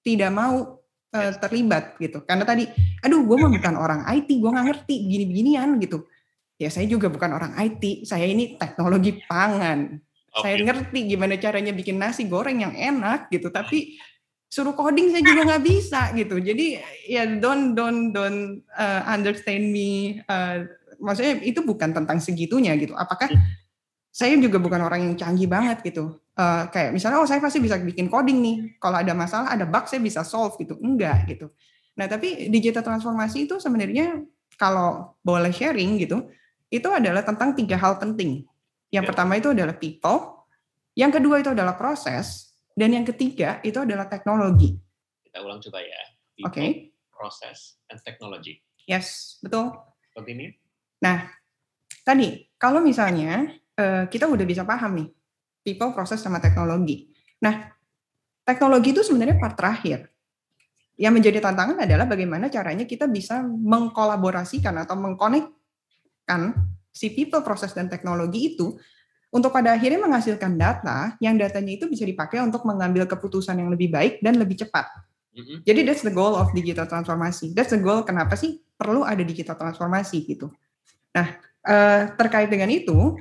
[0.00, 0.80] tidak mau
[1.12, 2.24] uh, terlibat gitu.
[2.24, 2.64] Karena tadi,
[3.04, 6.08] aduh gue mah bukan orang IT, gue nggak ngerti gini-beginian gitu.
[6.56, 10.00] Ya saya juga bukan orang IT, saya ini teknologi pangan.
[10.32, 10.56] Okay.
[10.56, 14.00] Saya ngerti gimana caranya bikin nasi goreng yang enak gitu, tapi
[14.48, 16.40] suruh coding saya juga nggak bisa gitu.
[16.40, 20.20] Jadi ya don't don't don't uh, understand me.
[20.24, 20.64] Uh,
[21.00, 22.96] maksudnya itu bukan tentang segitunya gitu.
[22.96, 23.28] Apakah
[24.12, 26.20] saya juga bukan orang yang canggih banget gitu.
[26.32, 28.56] Uh, kayak misalnya oh saya pasti bisa bikin coding nih.
[28.80, 30.76] Kalau ada masalah, ada bug saya bisa solve gitu.
[30.80, 31.52] Enggak gitu.
[31.96, 34.20] Nah, tapi digital transformasi itu sebenarnya
[34.56, 36.28] kalau boleh sharing gitu,
[36.72, 38.48] itu adalah tentang tiga hal penting.
[38.92, 39.10] Yang yeah.
[39.10, 40.44] pertama itu adalah people,
[40.92, 44.76] yang kedua itu adalah proses, dan yang ketiga itu adalah teknologi.
[45.24, 46.02] Kita ulang coba ya.
[46.44, 46.52] Oke.
[46.52, 46.68] Okay.
[47.08, 48.60] Proses and technology.
[48.84, 49.72] Yes, betul.
[50.12, 50.52] Continue.
[51.00, 51.30] Nah,
[52.04, 53.48] tadi kalau misalnya
[53.80, 55.08] uh, kita udah bisa paham nih
[55.62, 57.08] people, proses sama teknologi.
[57.40, 57.70] Nah,
[58.42, 60.10] teknologi itu sebenarnya part terakhir.
[60.98, 66.52] Yang menjadi tantangan adalah bagaimana caranya kita bisa mengkolaborasikan atau mengkonekkan
[66.92, 68.76] si people, proses dan teknologi itu
[69.32, 73.88] untuk pada akhirnya menghasilkan data yang datanya itu bisa dipakai untuk mengambil keputusan yang lebih
[73.88, 74.84] baik dan lebih cepat.
[75.32, 75.64] Mm-hmm.
[75.64, 77.56] Jadi that's the goal of digital transformasi.
[77.56, 80.52] That's the goal kenapa sih perlu ada digital transformasi gitu.
[81.16, 83.16] Nah uh, terkait dengan itu,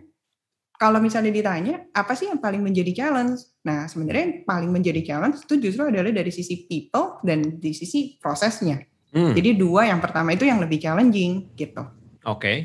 [0.76, 3.48] kalau misalnya ditanya apa sih yang paling menjadi challenge?
[3.64, 8.20] Nah sebenarnya yang paling menjadi challenge itu justru adalah dari sisi people dan di sisi
[8.20, 8.84] prosesnya.
[9.16, 9.32] Mm.
[9.32, 11.88] Jadi dua yang pertama itu yang lebih challenging gitu.
[12.28, 12.36] Oke.
[12.36, 12.58] Okay.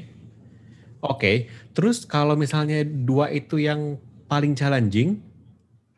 [1.06, 3.94] Oke, terus kalau misalnya dua itu yang
[4.26, 5.22] paling challenging,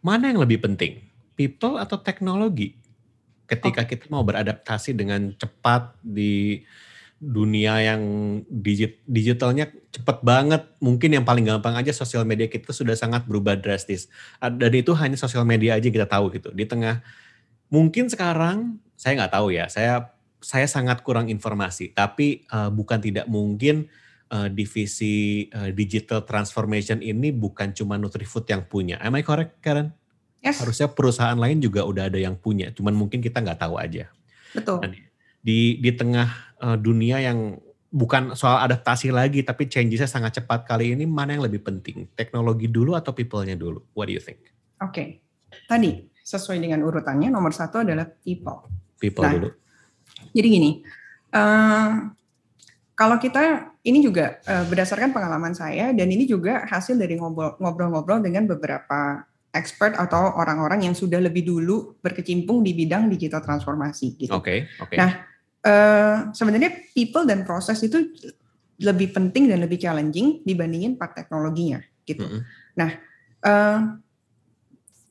[0.04, 1.00] mana yang lebih penting?
[1.32, 2.76] People atau teknologi?
[3.48, 6.60] Ketika kita mau beradaptasi dengan cepat di
[7.18, 8.02] dunia yang
[8.46, 13.56] digit, digitalnya cepat banget, mungkin yang paling gampang aja sosial media kita sudah sangat berubah
[13.56, 14.06] drastis.
[14.38, 16.52] Dan itu hanya sosial media aja kita tahu gitu.
[16.52, 17.00] Di tengah,
[17.72, 23.26] mungkin sekarang, saya nggak tahu ya, saya saya sangat kurang informasi, tapi uh, bukan tidak
[23.26, 23.90] mungkin
[24.32, 29.00] uh, divisi uh, digital transformation ini bukan cuma Nutrifood yang punya.
[29.00, 29.92] Am I correct, Karen?
[30.38, 30.62] Yes.
[30.62, 34.06] Harusnya perusahaan lain juga udah ada yang punya, cuman mungkin kita nggak tahu aja.
[34.54, 34.78] Betul.
[34.86, 34.94] Nah,
[35.42, 36.28] di di tengah
[36.62, 37.58] uh, dunia yang
[37.90, 42.06] bukan soal adaptasi lagi, tapi changesnya sangat cepat kali ini, mana yang lebih penting?
[42.14, 43.82] Teknologi dulu atau people-nya dulu?
[43.96, 44.38] What do you think?
[44.78, 45.08] Oke, okay.
[45.66, 48.68] tadi sesuai dengan urutannya nomor satu adalah people.
[49.00, 49.48] People nah, dulu.
[50.36, 50.70] Jadi gini,
[51.32, 52.14] uh,
[52.98, 58.50] kalau kita ini juga uh, berdasarkan pengalaman saya dan ini juga hasil dari ngobrol-ngobrol dengan
[58.50, 59.22] beberapa
[59.54, 64.34] expert atau orang-orang yang sudah lebih dulu berkecimpung di bidang digital transformasi gitu.
[64.34, 64.90] Oke, okay, oke.
[64.90, 64.98] Okay.
[64.98, 65.10] Nah,
[65.62, 68.02] uh, sebenarnya people dan proses itu
[68.82, 72.26] lebih penting dan lebih challenging dibandingin part teknologinya gitu.
[72.26, 72.42] Mm -hmm.
[72.82, 72.90] Nah,
[73.46, 73.78] uh,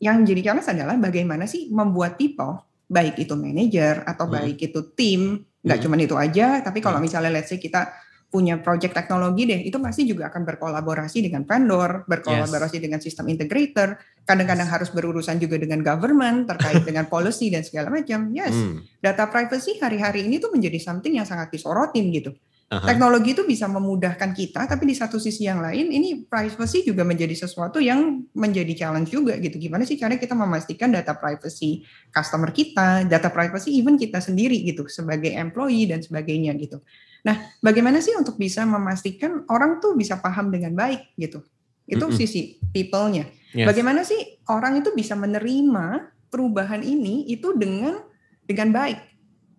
[0.04, 4.38] yang jadi challenge adalah bagaimana sih membuat people baik itu manager atau mm -hmm.
[4.44, 5.22] baik itu tim
[5.68, 5.86] nggak hmm.
[5.86, 7.06] cuma itu aja tapi kalau hmm.
[7.12, 7.92] misalnya let's say kita
[8.28, 12.84] punya project teknologi deh itu pasti juga akan berkolaborasi dengan vendor berkolaborasi yes.
[12.84, 13.96] dengan sistem integrator
[14.28, 19.00] kadang-kadang harus berurusan juga dengan government terkait dengan policy dan segala macam yes hmm.
[19.00, 22.36] data privacy hari-hari ini tuh menjadi something yang sangat disorotin gitu
[22.68, 22.84] Uh-huh.
[22.84, 27.32] Teknologi itu bisa memudahkan kita, tapi di satu sisi yang lain ini privacy juga menjadi
[27.32, 29.56] sesuatu yang menjadi challenge juga gitu.
[29.56, 34.84] Gimana sih cara kita memastikan data privacy customer kita, data privacy even kita sendiri gitu
[34.92, 36.84] sebagai employee dan sebagainya gitu.
[37.24, 41.48] Nah, bagaimana sih untuk bisa memastikan orang tuh bisa paham dengan baik gitu.
[41.88, 42.20] Itu mm -hmm.
[42.20, 43.32] sisi people-nya.
[43.56, 43.64] Yes.
[43.64, 47.96] Bagaimana sih orang itu bisa menerima perubahan ini itu dengan
[48.44, 49.17] dengan baik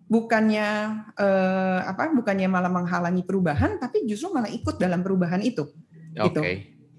[0.09, 0.67] bukannya
[1.15, 5.69] eh, apa bukannya malah menghalangi perubahan tapi justru malah ikut dalam perubahan itu
[6.17, 6.25] okay.
[6.27, 6.41] gitu.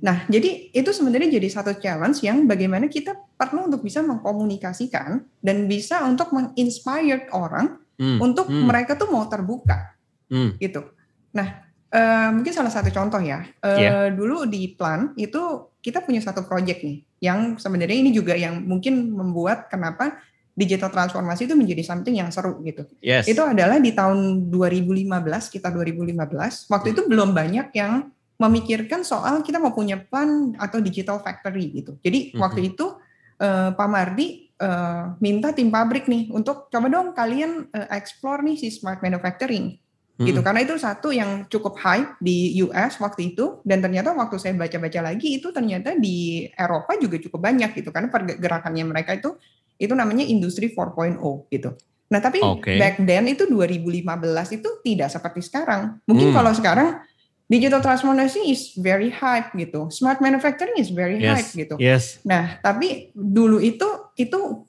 [0.00, 5.68] Nah, jadi itu sebenarnya jadi satu challenge yang bagaimana kita perlu untuk bisa mengkomunikasikan dan
[5.68, 8.16] bisa untuk menginspire orang hmm.
[8.16, 8.64] untuk hmm.
[8.64, 9.92] mereka tuh mau terbuka,
[10.32, 10.56] hmm.
[10.56, 10.88] gitu.
[11.36, 14.08] Nah, uh, mungkin salah satu contoh ya, uh, eh, yeah.
[14.08, 19.12] dulu di Plan itu kita punya satu project nih, yang sebenarnya ini juga yang mungkin
[19.12, 20.16] membuat kenapa
[20.54, 22.84] digital transformasi itu menjadi something yang seru gitu.
[23.00, 23.30] Yes.
[23.30, 25.06] Itu adalah di tahun 2015,
[25.48, 26.94] kita 2015, waktu hmm.
[26.94, 28.10] itu belum banyak yang
[28.40, 32.00] memikirkan soal kita mau punya plan atau digital factory gitu.
[32.00, 32.40] Jadi hmm.
[32.40, 32.96] waktu itu
[33.40, 38.56] uh, Pak Mardi uh, minta tim pabrik nih untuk coba dong kalian uh, explore nih
[38.60, 39.80] si smart manufacturing
[40.20, 40.26] hmm.
[40.28, 44.52] gitu karena itu satu yang cukup hype di US waktu itu dan ternyata waktu saya
[44.54, 49.32] baca-baca lagi itu ternyata di Eropa juga cukup banyak gitu karena pergerakannya mereka itu
[49.80, 51.16] itu namanya industri 4.0
[51.48, 51.72] gitu.
[52.10, 52.76] Nah, tapi okay.
[52.76, 56.02] back then itu 2015 itu tidak seperti sekarang.
[56.04, 56.36] Mungkin hmm.
[56.36, 57.00] kalau sekarang
[57.46, 59.88] digital transformation is very hype gitu.
[59.88, 61.32] Smart manufacturing is very yes.
[61.32, 61.74] hype gitu.
[61.80, 62.20] Yes.
[62.26, 64.68] Nah, tapi dulu itu itu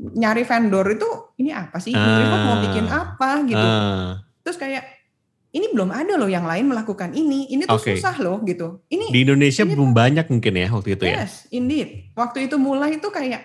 [0.00, 1.08] nyari vendor itu
[1.40, 1.96] ini apa sih?
[1.96, 3.66] Uh, mau bikin apa gitu.
[3.66, 4.84] Uh, Terus kayak
[5.50, 7.48] ini belum ada loh yang lain melakukan ini.
[7.52, 7.96] Ini tuh okay.
[7.96, 8.84] susah loh gitu.
[8.92, 11.16] Ini di Indonesia ini belum banyak mungkin ya waktu itu yes, ya.
[11.20, 11.88] Yes, indeed.
[12.16, 13.44] Waktu itu mulai itu kayak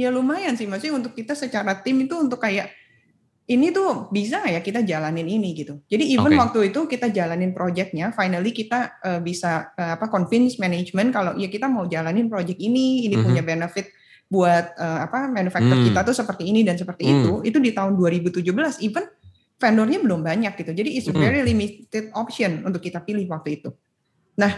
[0.00, 2.72] ya lumayan sih maksudnya untuk kita secara tim itu untuk kayak
[3.50, 5.82] ini tuh bisa ya kita jalanin ini gitu.
[5.90, 6.38] Jadi even okay.
[6.38, 11.50] waktu itu kita jalanin projectnya, finally kita uh, bisa uh, apa convince management kalau ya
[11.50, 13.26] kita mau jalanin project ini, ini mm -hmm.
[13.26, 13.90] punya benefit
[14.30, 15.86] buat uh, apa manufacturer mm.
[15.90, 17.10] kita tuh seperti ini dan seperti mm.
[17.10, 17.32] itu.
[17.42, 18.46] Itu di tahun 2017
[18.86, 19.04] even
[19.58, 20.70] vendornya belum banyak gitu.
[20.70, 23.74] Jadi it's a very limited option untuk kita pilih waktu itu.
[24.38, 24.56] Nah,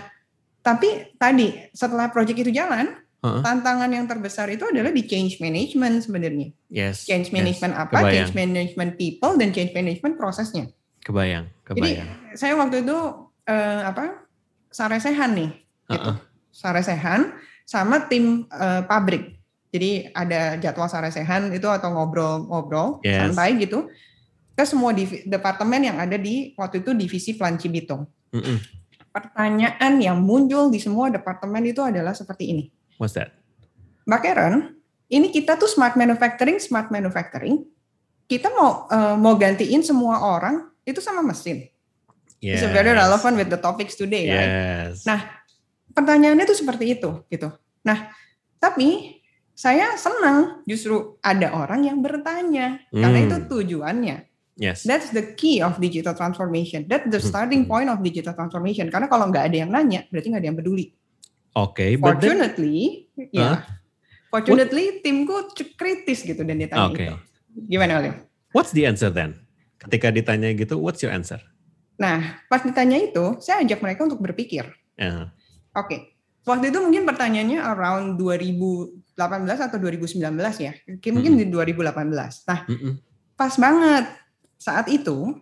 [0.61, 3.39] tapi tadi setelah project itu jalan, Uh-huh.
[3.39, 6.51] Tantangan yang terbesar itu adalah di change management sebenarnya.
[6.67, 7.07] Yes.
[7.07, 7.83] Change management yes.
[7.87, 7.95] apa?
[8.03, 8.11] Kebayang.
[8.11, 10.67] Change management people dan change management prosesnya.
[11.07, 12.11] Kebayang, kebayang.
[12.11, 12.99] Jadi saya waktu itu
[13.47, 14.27] uh, apa?
[14.75, 15.51] Saresehan nih.
[15.87, 16.03] Gitu.
[16.03, 16.17] Uh-uh.
[16.51, 17.31] Saresehan
[17.63, 19.39] sama tim uh, pabrik.
[19.71, 23.23] Jadi ada jadwal saresehan itu atau ngobrol-ngobrol yes.
[23.23, 23.87] santai gitu
[24.53, 24.91] ke semua
[25.25, 28.05] departemen yang ada di waktu itu divisi Plan Cibitung.
[28.35, 28.59] Mm-mm.
[29.15, 32.65] Pertanyaan yang muncul di semua departemen itu adalah seperti ini
[33.03, 33.35] What's that?
[34.07, 34.79] Mbak Karen,
[35.11, 37.67] ini kita tuh smart manufacturing, smart manufacturing.
[38.31, 41.67] Kita mau uh, mau gantiin semua orang itu sama mesin.
[42.39, 42.63] Yes.
[42.63, 44.39] It's very relevant with the topics today, yes.
[44.39, 44.55] right?
[45.03, 45.21] Nah,
[45.91, 47.51] pertanyaannya tuh seperti itu, gitu.
[47.83, 48.15] Nah,
[48.63, 49.19] tapi
[49.51, 53.03] saya senang justru ada orang yang bertanya mm.
[53.03, 54.17] karena itu tujuannya.
[54.55, 54.87] Yes.
[54.87, 56.87] That's the key of digital transformation.
[56.87, 58.95] That's the starting point of digital transformation.
[58.95, 60.87] Karena kalau nggak ada yang nanya, berarti nggak ada yang peduli.
[61.53, 63.41] Oke, okay, fortunately, then, ya.
[63.41, 63.57] Yeah.
[64.33, 65.01] Fortunately, what?
[65.05, 65.37] timku
[65.77, 67.13] kritis gitu dan ditanya okay.
[67.13, 67.17] itu.
[67.69, 68.15] Gimana, Olim?
[68.57, 69.37] What's the answer then?
[69.77, 71.37] Ketika ditanya gitu, what's your answer?
[72.01, 74.65] Nah, pas ditanya itu, saya ajak mereka untuk berpikir.
[74.97, 75.29] Uh.
[75.77, 76.01] Oke, okay.
[76.49, 79.13] waktu itu mungkin pertanyaannya around 2018
[79.69, 80.25] atau 2019
[80.57, 80.73] ya,
[81.13, 81.37] mungkin mm -hmm.
[81.37, 82.49] di 2018.
[82.49, 82.93] Nah, mm -hmm.
[83.37, 84.05] pas banget
[84.57, 85.37] saat itu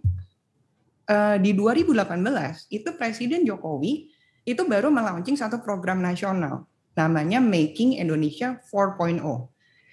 [1.11, 4.11] uh, di 2018 itu Presiden Jokowi
[4.51, 6.67] itu baru melaunching satu program nasional
[6.99, 9.23] namanya Making Indonesia 4.0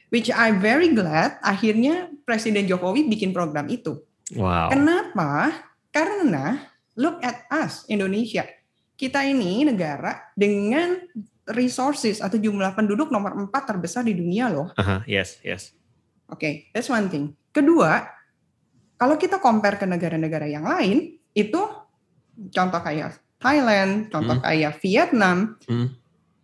[0.10, 4.04] which I very glad akhirnya Presiden Jokowi bikin program itu.
[4.36, 4.72] Wow.
[4.72, 5.64] Kenapa?
[5.92, 6.68] Karena
[7.00, 8.44] look at us Indonesia.
[8.98, 10.98] Kita ini negara dengan
[11.48, 14.74] resources atau jumlah penduduk nomor empat terbesar di dunia loh.
[14.76, 15.00] Uh -huh.
[15.08, 15.72] Yes, yes.
[16.28, 17.32] Oke, okay, that's one thing.
[17.56, 18.04] Kedua,
[19.00, 21.62] kalau kita compare ke negara-negara yang lain, itu
[22.52, 24.44] contoh kayak Thailand, contoh Hmm.
[24.44, 25.94] kayak Vietnam, Hmm.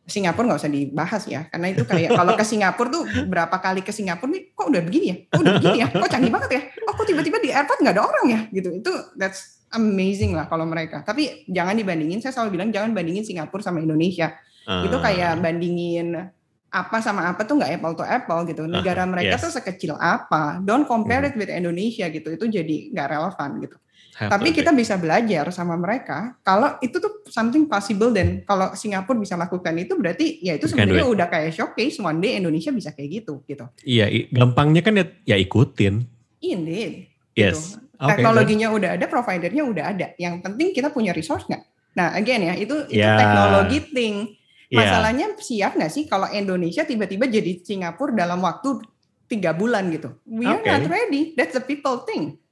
[0.03, 3.95] Singapura nggak usah dibahas ya, karena itu kayak kalau ke Singapura tuh berapa kali ke
[3.95, 6.93] Singapura nih, kok udah begini ya, kok udah begini ya, kok canggih banget ya, oh
[6.93, 8.69] kok tiba-tiba di airport nggak ada orang ya, gitu.
[8.83, 11.01] Itu that's amazing lah kalau mereka.
[11.01, 14.35] Tapi jangan dibandingin, saya selalu bilang jangan bandingin Singapura sama Indonesia.
[14.63, 15.03] Itu Ah.
[15.07, 16.29] kayak bandingin
[16.67, 18.65] apa sama apa tuh nggak apple to apple gitu.
[18.65, 19.43] Negara mereka yes.
[19.45, 20.57] tuh sekecil apa.
[20.59, 21.29] Don't compare Mhm.
[21.29, 22.27] it with Indonesia gitu.
[22.27, 23.77] Itu jadi nggak relevan gitu.
[24.13, 29.17] Have Tapi kita bisa belajar sama mereka kalau itu tuh something possible dan kalau Singapura
[29.17, 33.25] bisa lakukan itu berarti ya itu sebenarnya udah kayak showcase one day Indonesia bisa kayak
[33.25, 33.65] gitu gitu.
[33.81, 36.05] Iya, gampangnya kan ya, ya ikutin.
[36.45, 37.09] Indeed.
[37.33, 37.73] Yes.
[37.73, 37.81] Gitu.
[38.03, 40.07] Oke, Teknologinya udah ada, providernya udah ada.
[40.19, 41.63] Yang penting kita punya resource nggak?
[41.97, 43.17] Nah, again ya, itu itu Ya.
[43.17, 44.15] teknologi thing.
[44.73, 48.81] Masalahnya siap nggak sih kalau Indonesia tiba-tiba jadi Singapura dalam waktu
[49.29, 50.17] tiga bulan gitu?
[50.25, 50.69] We are Oke.
[50.69, 51.37] not ready.
[51.37, 52.42] That's the people thing.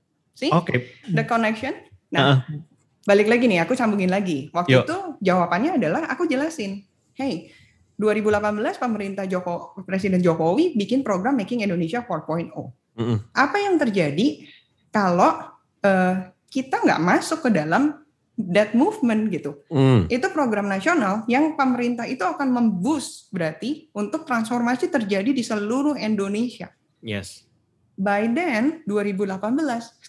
[0.42, 0.98] See Oke.
[1.06, 1.78] the connection.
[2.10, 2.42] Nah,
[3.06, 4.50] balik lagi nih, aku sambungin lagi.
[4.50, 4.84] Waktu Yuk.
[4.90, 6.82] itu jawabannya adalah aku jelasin,
[7.14, 7.54] hey,
[8.02, 12.50] 2018 pemerintah Joko Presiden Jokowi bikin program Making Indonesia 4.0.
[12.98, 13.18] Mm-mm.
[13.38, 14.50] Apa yang terjadi
[14.90, 15.54] kalau
[15.86, 18.02] eh, kita nggak masuk ke dalam
[18.42, 19.62] that movement gitu?
[19.70, 20.10] Mm.
[20.10, 26.74] Itu program nasional yang pemerintah itu akan memboost berarti untuk transformasi terjadi di seluruh Indonesia.
[27.06, 27.46] Yes.
[28.02, 29.38] By then 2018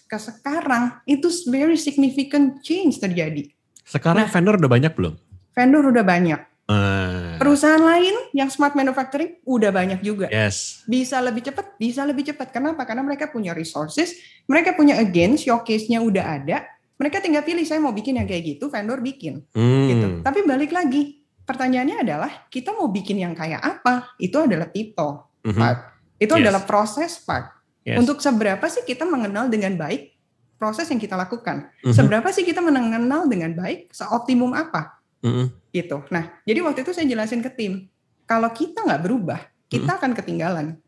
[0.09, 3.53] ke sekarang itu very significant change terjadi.
[3.85, 4.33] Sekarang Nah.
[4.33, 5.13] vendor udah banyak belum?
[5.53, 6.41] Vendor udah banyak.
[6.63, 10.31] Ah, Perusahaan lain yang smart manufacturing udah banyak juga.
[10.31, 10.81] yes.
[10.87, 12.49] Bisa lebih cepat, bisa lebih cepat.
[12.49, 12.81] Kenapa?
[12.81, 14.15] Karena mereka punya resources,
[14.47, 16.65] mereka punya again showcase-nya udah ada.
[16.95, 19.85] Mereka tinggal pilih saya mau bikin yang kayak gitu, vendor bikin Hmm.
[19.85, 20.07] gitu.
[20.23, 24.15] Tapi balik lagi, pertanyaannya adalah kita mau bikin yang kayak apa?
[24.17, 25.59] Itu adalah people Mhm.
[25.59, 25.79] part.
[26.15, 26.41] Itu Yes.
[26.41, 27.51] adalah proses part.
[27.83, 27.99] Yes.
[27.99, 30.15] Untuk seberapa sih kita mengenal dengan baik
[30.55, 31.67] proses yang kita lakukan?
[31.83, 31.91] Mhm.
[31.91, 33.91] Seberapa sih kita mengenal dengan baik?
[33.91, 35.03] Seoptimum apa?
[35.23, 35.51] Mm-mm.
[35.71, 36.03] Gitu.
[36.11, 37.87] Nah, jadi waktu itu saya jelasin ke tim,
[38.23, 40.79] kalau kita nggak berubah, kita akan ketinggalan.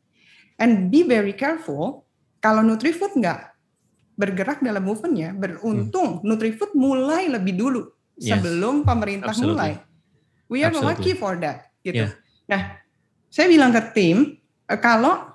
[0.55, 2.07] And be very careful,
[2.39, 3.55] kalau Nutrifood nggak
[4.15, 8.39] bergerak dalam movementnya, beruntung Nutrifood mulai lebih dulu Yes.
[8.39, 9.51] sebelum pemerintah Absolutely.
[9.51, 9.71] mulai.
[10.47, 11.03] We are Absolutely.
[11.03, 11.67] lucky for that.
[11.83, 12.07] Gitu.
[12.07, 12.15] Yeah.
[12.47, 12.79] Nah,
[13.27, 14.39] saya bilang ke tim,
[14.71, 15.34] eh, kalau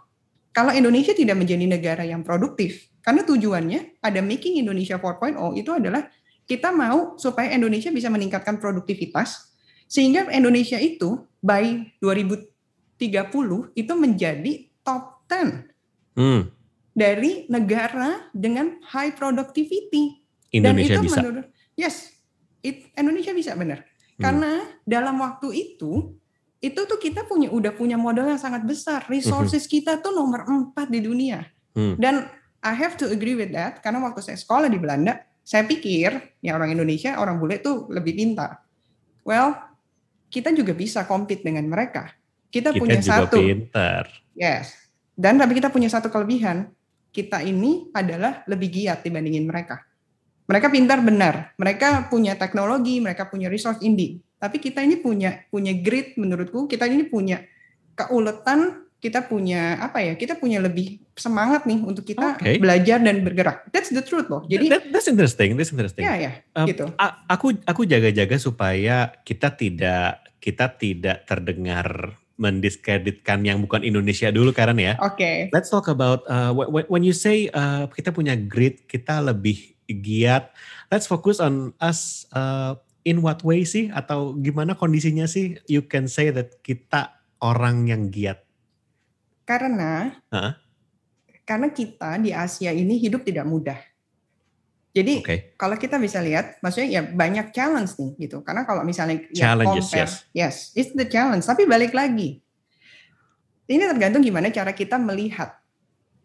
[0.51, 6.11] kalau Indonesia tidak menjadi negara yang produktif, karena tujuannya ada Making Indonesia 4.0 itu adalah
[6.45, 9.55] kita mau supaya Indonesia bisa meningkatkan produktivitas,
[9.87, 15.71] sehingga Indonesia itu by 2030 itu menjadi top 10
[16.19, 16.51] Hmm.
[16.91, 20.19] dari negara dengan high productivity.
[20.51, 21.21] Indonesia Dan itu bisa.
[21.23, 21.47] menurut
[21.79, 22.11] yes,
[22.61, 23.87] it- Indonesia bisa benar.
[24.19, 24.23] Hmm.
[24.27, 26.19] Karena dalam waktu itu
[26.61, 29.09] itu tuh kita punya udah punya modal yang sangat besar.
[29.09, 31.49] Resources kita tuh nomor empat di dunia.
[31.73, 31.97] Hmm.
[31.97, 32.29] Dan
[32.61, 36.53] I have to agree with that karena waktu saya sekolah di Belanda, saya pikir ya
[36.53, 38.61] orang Indonesia, orang bule tuh lebih pintar.
[39.25, 39.57] Well,
[40.29, 42.13] kita juga bisa compete dengan mereka.
[42.53, 44.05] Kita, Kita punya juga satu, pintar.
[44.37, 44.77] yes.
[45.17, 46.69] Dan tapi kita punya satu kelebihan.
[47.11, 49.83] Kita ini adalah lebih giat dibandingin mereka.
[50.47, 54.19] Mereka pintar benar, mereka punya teknologi, mereka punya resource indie.
[54.41, 57.45] Tapi kita ini punya punya grit menurutku, kita ini punya
[57.93, 60.17] keuletan, kita punya apa ya?
[60.17, 62.57] Kita punya lebih semangat nih untuk kita Oke.
[62.57, 63.69] belajar dan bergerak.
[63.69, 64.49] That's the truth loh.
[64.49, 65.61] Jadi That- that's interesting.
[65.61, 66.09] That's interesting.
[66.09, 66.89] ya ya Um, gitu.
[67.29, 74.81] Aku aku jaga-jaga supaya kita tidak kita tidak terdengar mendiskreditkan yang bukan Indonesia dulu Karen
[74.81, 74.97] ya.
[75.05, 75.53] Oke.
[75.53, 80.49] Let's talk about uh, when, when you say uh, kita punya grit, kita lebih giat.
[80.89, 82.25] Let's focus on us.
[82.33, 83.89] Uh, in what way sih?
[83.93, 85.57] Atau gimana kondisinya sih?
[85.67, 88.45] You can say that kita orang yang giat.
[89.49, 90.55] Karena Hah?
[91.43, 93.81] karena kita di Asia ini hidup tidak mudah.
[94.91, 95.55] Jadi Oke.
[95.55, 98.43] kalau kita bisa lihat, maksudnya ya banyak challenge nih gitu.
[98.43, 100.15] Karena kalau misalnya ya Challenges, compare, yes.
[100.35, 101.47] yes, it's the challenge.
[101.47, 102.43] Tapi balik lagi,
[103.71, 105.59] ini tergantung gimana cara kita melihat.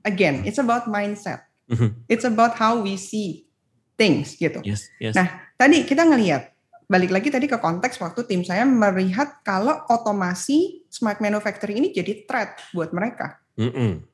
[0.06, 1.46] Again, it's about mindset.
[1.66, 2.06] Mhm.
[2.06, 3.50] It's about how we see
[3.98, 4.62] things gitu.
[4.62, 5.18] Yes, yes.
[5.18, 6.52] Nah, Tadi kita ngelihat,
[6.86, 12.26] balik lagi tadi ke konteks waktu tim saya melihat kalau otomasi smart manufacturing ini jadi
[12.30, 13.42] threat buat mereka.
[13.58, 14.06] Mm-mm.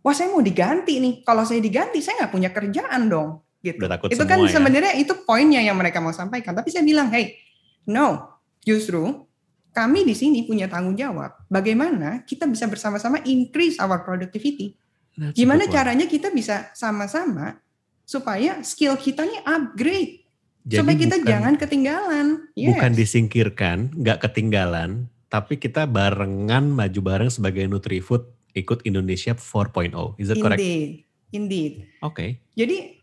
[0.00, 1.20] Wah saya mau diganti nih.
[1.24, 3.44] Kalau saya diganti, saya nggak punya kerjaan dong.
[3.60, 3.76] Gitu.
[3.76, 4.48] Udah takut itu kan ya.
[4.48, 6.56] sebenarnya itu poinnya yang mereka mau sampaikan.
[6.56, 7.36] Tapi saya bilang, hey,
[7.84, 9.28] no, justru
[9.76, 11.36] kami di sini punya tanggung jawab.
[11.52, 14.80] Bagaimana kita bisa bersama-sama increase our productivity.
[15.20, 17.60] That's Gimana caranya kita bisa sama-sama
[18.08, 20.19] supaya skill kita nih upgrade.
[20.64, 22.26] Jadi supaya kita bukan- jangan ketinggalan.
[22.52, 22.68] Yes.
[22.74, 24.90] bukan disingkirkan, nggak ketinggalan,
[25.32, 30.18] tapi kita barengan maju bareng sebagai Nutrifood ikut Indonesia 4.0.
[30.18, 30.60] Is that correct?
[30.60, 31.06] Indeed.
[31.30, 31.72] Indeed.
[32.02, 32.42] Oke.
[32.58, 32.98] Jadi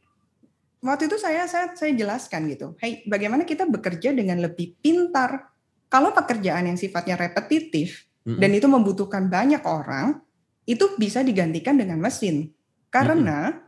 [0.84, 2.76] waktu itu saya saya saya jelaskan gitu.
[2.78, 5.56] Hey, bagaimana kita bekerja dengan lebih pintar?
[5.88, 8.40] Kalau pekerjaan yang sifatnya repetitif mm-hmm.
[8.44, 10.20] dan itu membutuhkan banyak orang,
[10.68, 12.52] itu bisa digantikan dengan mesin.
[12.92, 13.67] Karena mm-hmm.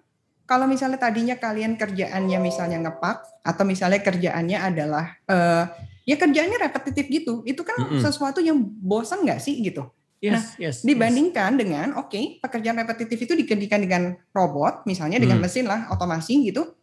[0.50, 5.70] Kalau misalnya tadinya kalian kerjaannya misalnya ngepak atau misalnya kerjaannya adalah uh,
[6.10, 8.02] ya kerjaannya repetitif gitu, itu kan mm-hmm.
[8.02, 9.86] sesuatu yang bosan nggak sih gitu.
[10.20, 11.60] Yes, nah, yes, dibandingkan yes.
[11.62, 15.48] dengan oke okay, pekerjaan repetitif itu digantikan dengan robot, misalnya dengan hmm.
[15.48, 16.76] mesin lah, otomasi gitu.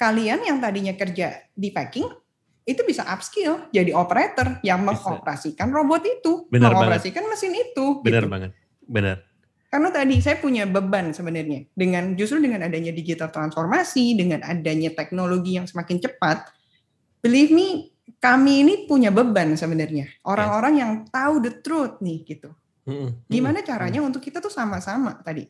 [0.00, 2.08] Kalian yang tadinya kerja di packing
[2.64, 7.34] itu bisa upskill jadi operator yang mengoperasikan robot itu, Benar mengoperasikan banget.
[7.36, 7.86] mesin itu.
[8.00, 8.32] Benar gitu.
[8.32, 8.50] banget,
[8.88, 9.16] benar.
[9.72, 15.56] Karena tadi saya punya beban sebenarnya dengan justru dengan adanya digital transformasi, dengan adanya teknologi
[15.56, 16.44] yang semakin cepat,
[17.24, 17.88] believe me,
[18.20, 20.12] kami ini punya beban sebenarnya.
[20.28, 22.52] Orang-orang yang tahu the truth nih gitu.
[23.32, 25.48] Gimana caranya untuk kita tuh sama-sama tadi.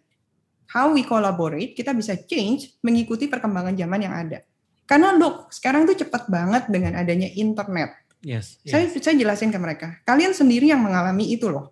[0.70, 4.46] How we collaborate, kita bisa change mengikuti perkembangan zaman yang ada.
[4.86, 7.98] Karena look, sekarang tuh cepat banget dengan adanya internet.
[8.22, 8.70] Yes, yes.
[8.70, 9.98] Saya saya jelasin ke mereka.
[10.06, 11.71] Kalian sendiri yang mengalami itu loh.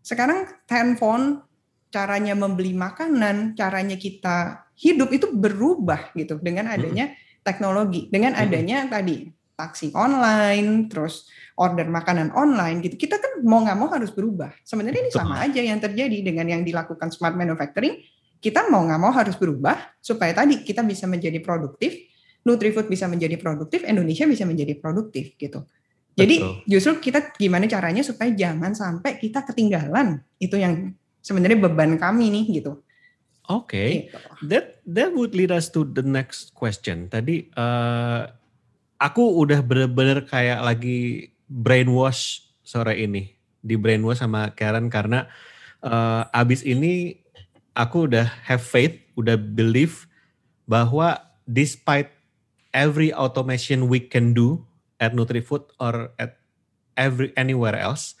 [0.00, 1.44] Sekarang handphone,
[1.90, 9.28] caranya membeli makanan, caranya kita hidup itu berubah gitu dengan adanya teknologi, dengan adanya tadi
[9.60, 11.28] taksi online, terus
[11.60, 12.96] order makanan online gitu.
[12.96, 14.48] Kita kan mau nggak mau harus berubah.
[14.64, 18.00] Sebenarnya ini sama aja yang terjadi dengan yang dilakukan smart manufacturing.
[18.40, 21.92] Kita mau nggak mau harus berubah supaya tadi kita bisa menjadi produktif,
[22.40, 25.68] Nutrifood bisa menjadi produktif, Indonesia bisa menjadi produktif gitu.
[26.18, 26.54] Jadi Betul.
[26.66, 30.20] justru kita gimana caranya supaya jangan sampai kita ketinggalan.
[30.42, 32.82] Itu yang sebenarnya beban kami nih gitu.
[33.50, 33.90] Oke, okay.
[34.06, 34.46] gitu.
[34.46, 37.10] that that would lead us to the next question.
[37.10, 38.30] Tadi uh,
[39.02, 45.26] aku udah bener-bener kayak lagi brainwash sore ini di brainwash sama Karen karena
[45.82, 47.18] uh, abis ini
[47.74, 50.06] aku udah have faith, udah believe
[50.70, 51.18] bahwa
[51.50, 52.14] despite
[52.70, 54.62] every automation we can do
[55.00, 56.36] at NutriFood or at
[56.94, 58.20] every anywhere else,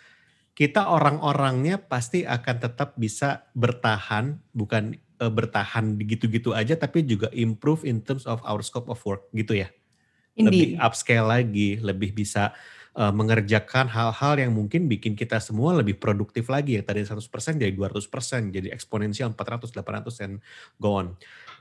[0.56, 7.84] kita orang-orangnya pasti akan tetap bisa bertahan, bukan uh, bertahan gitu-gitu aja, tapi juga improve
[7.84, 9.68] in terms of our scope of work gitu ya.
[10.40, 10.46] Indeed.
[10.46, 12.56] lebih upscale lagi, lebih bisa
[12.96, 17.20] uh, mengerjakan hal-hal yang mungkin bikin kita semua lebih produktif lagi yang tadi 100%
[17.60, 20.34] jadi 200%, jadi eksponensial 400, 800 and
[20.80, 21.18] go on.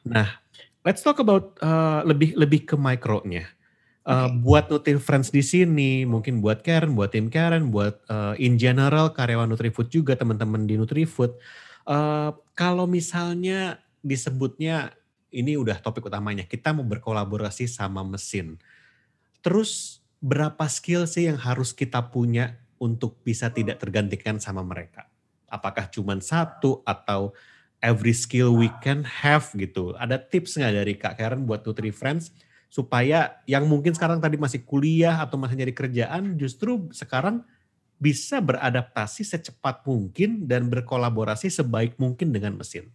[0.08, 0.40] Nah,
[0.88, 3.59] let's talk about uh, lebih lebih ke mikronya.
[4.08, 4.28] Uh, okay.
[4.42, 9.12] Buat Nutri Friends di sini, mungkin buat Karen, buat tim Karen, buat uh, in general
[9.12, 11.36] karyawan NutriFood juga teman-teman di NutriFood.
[11.84, 14.96] Uh, kalau misalnya disebutnya
[15.30, 16.46] ini udah topik utamanya.
[16.46, 18.58] Kita mau berkolaborasi sama mesin.
[19.40, 25.08] Terus berapa skill sih yang harus kita punya untuk bisa tidak tergantikan sama mereka?
[25.50, 27.34] Apakah cuma satu atau
[27.80, 29.94] every skill we can have gitu?
[29.96, 32.34] Ada tips nggak dari Kak Karen buat Nutri Friends
[32.70, 37.42] supaya yang mungkin sekarang tadi masih kuliah atau masih nyari kerjaan justru sekarang
[38.00, 42.88] bisa beradaptasi secepat mungkin dan berkolaborasi sebaik mungkin dengan mesin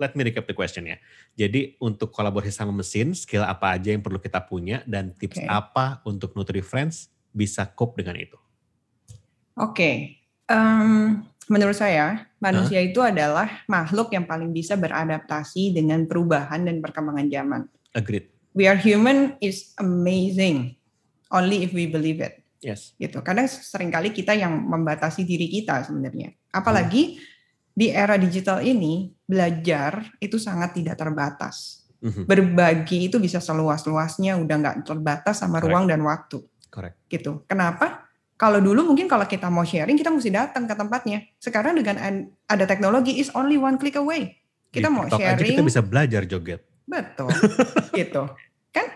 [0.00, 0.96] let me recap the question ya.
[1.36, 5.46] Jadi untuk kolaborasi sama mesin, skill apa aja yang perlu kita punya dan tips okay.
[5.46, 8.40] apa untuk Nutri Friends bisa cope dengan itu?
[9.60, 9.94] Oke, okay.
[10.48, 11.20] um,
[11.52, 12.88] menurut saya manusia huh?
[12.88, 17.60] itu adalah makhluk yang paling bisa beradaptasi dengan perubahan dan perkembangan zaman.
[17.92, 18.39] Agreed.
[18.54, 20.74] We are human is amazing,
[21.30, 22.42] only if we believe it.
[22.60, 22.92] Yes.
[22.98, 23.22] Gitu.
[23.22, 26.34] Kadang sering kali kita yang membatasi diri kita sebenarnya.
[26.50, 27.30] Apalagi hmm
[27.80, 31.86] di era digital ini belajar itu sangat tidak terbatas.
[32.00, 32.24] Mm-hmm.
[32.28, 35.64] Berbagi itu bisa seluas-luasnya, udah nggak terbatas sama Correct.
[35.64, 36.44] ruang dan waktu.
[36.68, 36.96] Correct.
[37.08, 37.44] Gitu.
[37.48, 38.08] Kenapa?
[38.40, 41.28] Kalau dulu mungkin kalau kita mau sharing kita mesti datang ke tempatnya.
[41.36, 41.96] Sekarang dengan
[42.48, 44.32] ada teknologi is only one click away.
[44.72, 45.40] Kita di mau sharing.
[45.40, 46.64] Aja kita bisa belajar joget.
[46.86, 47.30] Betul.
[47.98, 48.30] gitu.
[48.70, 48.86] Kan?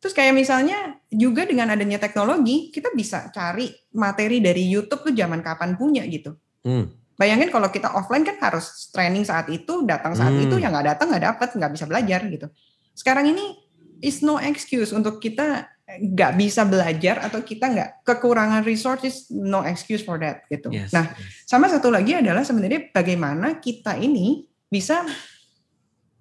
[0.00, 5.44] Terus kayak misalnya juga dengan adanya teknologi kita bisa cari materi dari YouTube tuh zaman
[5.44, 6.36] kapan punya gitu.
[6.64, 10.48] Hmm Bayangin kalau kita offline kan harus training saat itu, datang saat hmm.
[10.48, 12.48] itu, yang nggak datang nggak dapat, nggak bisa belajar gitu.
[12.96, 13.60] Sekarang ini
[14.00, 20.00] is no excuse untuk kita nggak bisa belajar atau kita nggak kekurangan resources, no excuse
[20.00, 20.72] for that gitu.
[20.72, 21.44] Yes, nah, yes.
[21.44, 25.04] sama satu lagi adalah sebenarnya bagaimana kita ini bisa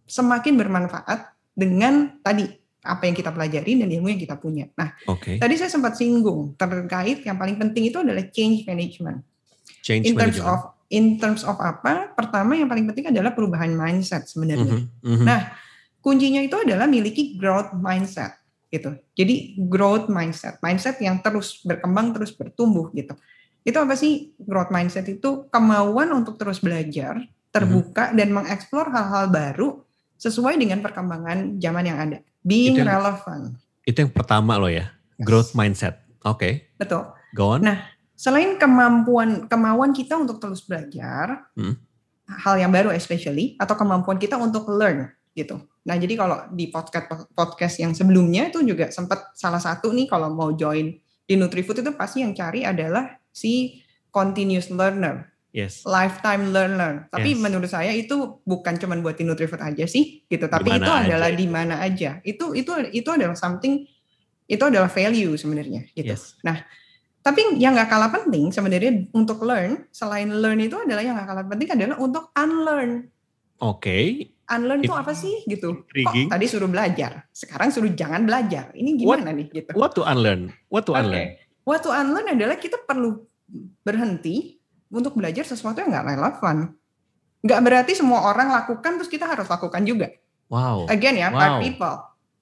[0.09, 2.49] semakin bermanfaat dengan tadi
[2.79, 4.71] apa yang kita pelajari dan ilmu yang kita punya.
[4.73, 5.35] Nah, okay.
[5.37, 9.21] tadi saya sempat singgung terkait yang paling penting itu adalah change management.
[9.83, 10.49] Change in terms management.
[10.49, 12.15] of in terms of apa?
[12.15, 14.87] Pertama yang paling penting adalah perubahan mindset sebenarnya.
[15.03, 15.25] Mm -hmm.
[15.27, 15.53] Nah,
[15.99, 18.39] kuncinya itu adalah miliki growth mindset
[18.71, 18.95] gitu.
[19.17, 23.11] Jadi growth mindset, mindset yang terus berkembang, terus bertumbuh gitu.
[23.65, 25.51] Itu apa sih growth mindset itu?
[25.51, 27.19] Kemauan untuk terus belajar,
[27.51, 28.17] terbuka mm -hmm.
[28.17, 29.88] dan mengeksplor hal-hal baru
[30.19, 32.17] sesuai dengan perkembangan zaman yang ada.
[32.43, 33.55] Being Itu yang- relevant.
[33.81, 36.03] Itu yang pertama loh ya, growth mindset.
[36.21, 37.07] Oke, Betul.
[37.33, 37.63] go on.
[37.63, 37.79] Nah,
[38.19, 41.79] Selain kemampuan kemauan kita untuk terus belajar, Hmm.
[42.27, 45.55] hal yang baru especially atau kemampuan kita untuk learn gitu.
[45.87, 50.35] Nah, jadi kalau di podcast podcast yang sebelumnya itu juga sempat salah satu nih kalau
[50.35, 53.79] mau join di Nutrifood itu pasti yang cari adalah si
[54.11, 55.85] continuous learner, yes.
[55.85, 57.07] lifetime learner.
[57.09, 57.41] Tapi Yes.
[57.41, 60.91] menurut saya itu bukan cuma buat di Nutrifood aja sih gitu, tapi Di mana itu
[60.91, 62.11] aja adalah di mana aja.
[62.21, 63.85] Itu itu itu adalah something
[64.49, 66.13] itu adalah value sebenarnya gitu.
[66.13, 66.37] Yes.
[67.19, 71.45] Tapi yang nggak kalah penting sebenarnya untuk learn, selain learn itu adalah yang nggak kalah
[71.45, 73.11] penting adalah untuk unlearn.
[73.59, 75.85] Oke, Unlearn itu It- apa sih gitu?
[75.85, 78.73] Kok tadi suruh belajar, sekarang suruh jangan belajar.
[78.73, 79.77] Ini gimana nih gitu?
[79.77, 80.49] what to unlearn?
[80.73, 81.37] What to unlearn?
[81.69, 83.29] What to unlearn adalah kita perlu
[83.85, 84.57] berhenti
[84.89, 86.73] untuk belajar sesuatu yang nggak relevan.
[87.39, 90.11] Nggak berarti semua orang lakukan terus kita harus lakukan juga.
[90.49, 90.89] Wow.
[90.89, 91.61] Again ya, Wow.
[91.61, 91.95] people.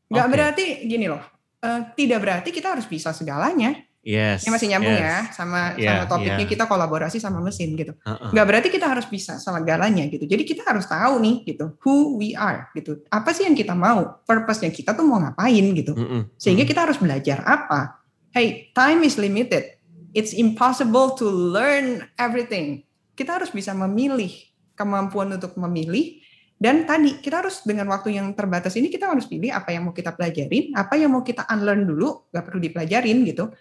[0.07, 0.33] Nggak Oke.
[0.33, 1.23] berarti gini loh.
[1.57, 3.73] eh, tidak berarti kita harus bisa segalanya.
[4.05, 4.45] Yes.
[4.47, 5.03] Ini masih nyambung yes.
[5.03, 6.53] ya sama Iya, sama topiknya iya.
[6.53, 7.91] kita kolaborasi sama mesin gitu.
[8.07, 8.29] Uh-uh.
[8.31, 10.23] Nggak berarti kita harus bisa segalanya gitu.
[10.23, 13.03] Jadi kita harus tahu nih gitu who we are gitu.
[13.11, 14.21] Apa sih yang kita mau?
[14.23, 15.91] Purpose-nya kita tuh mau ngapain gitu.
[15.97, 16.31] Mm-mm.
[16.39, 16.71] Sehingga Mm-mm.
[16.71, 17.99] kita harus belajar apa?
[18.31, 19.76] Hey, time is limited.
[20.17, 22.81] It's impossible to learn everything.
[23.13, 24.33] Kita harus bisa memilih
[24.73, 26.17] kemampuan untuk memilih
[26.57, 29.93] dan tadi kita harus dengan waktu yang terbatas ini kita harus pilih apa yang mau
[29.93, 33.53] kita pelajarin, apa yang mau kita unlearn dulu, nggak perlu dipelajarin gitu.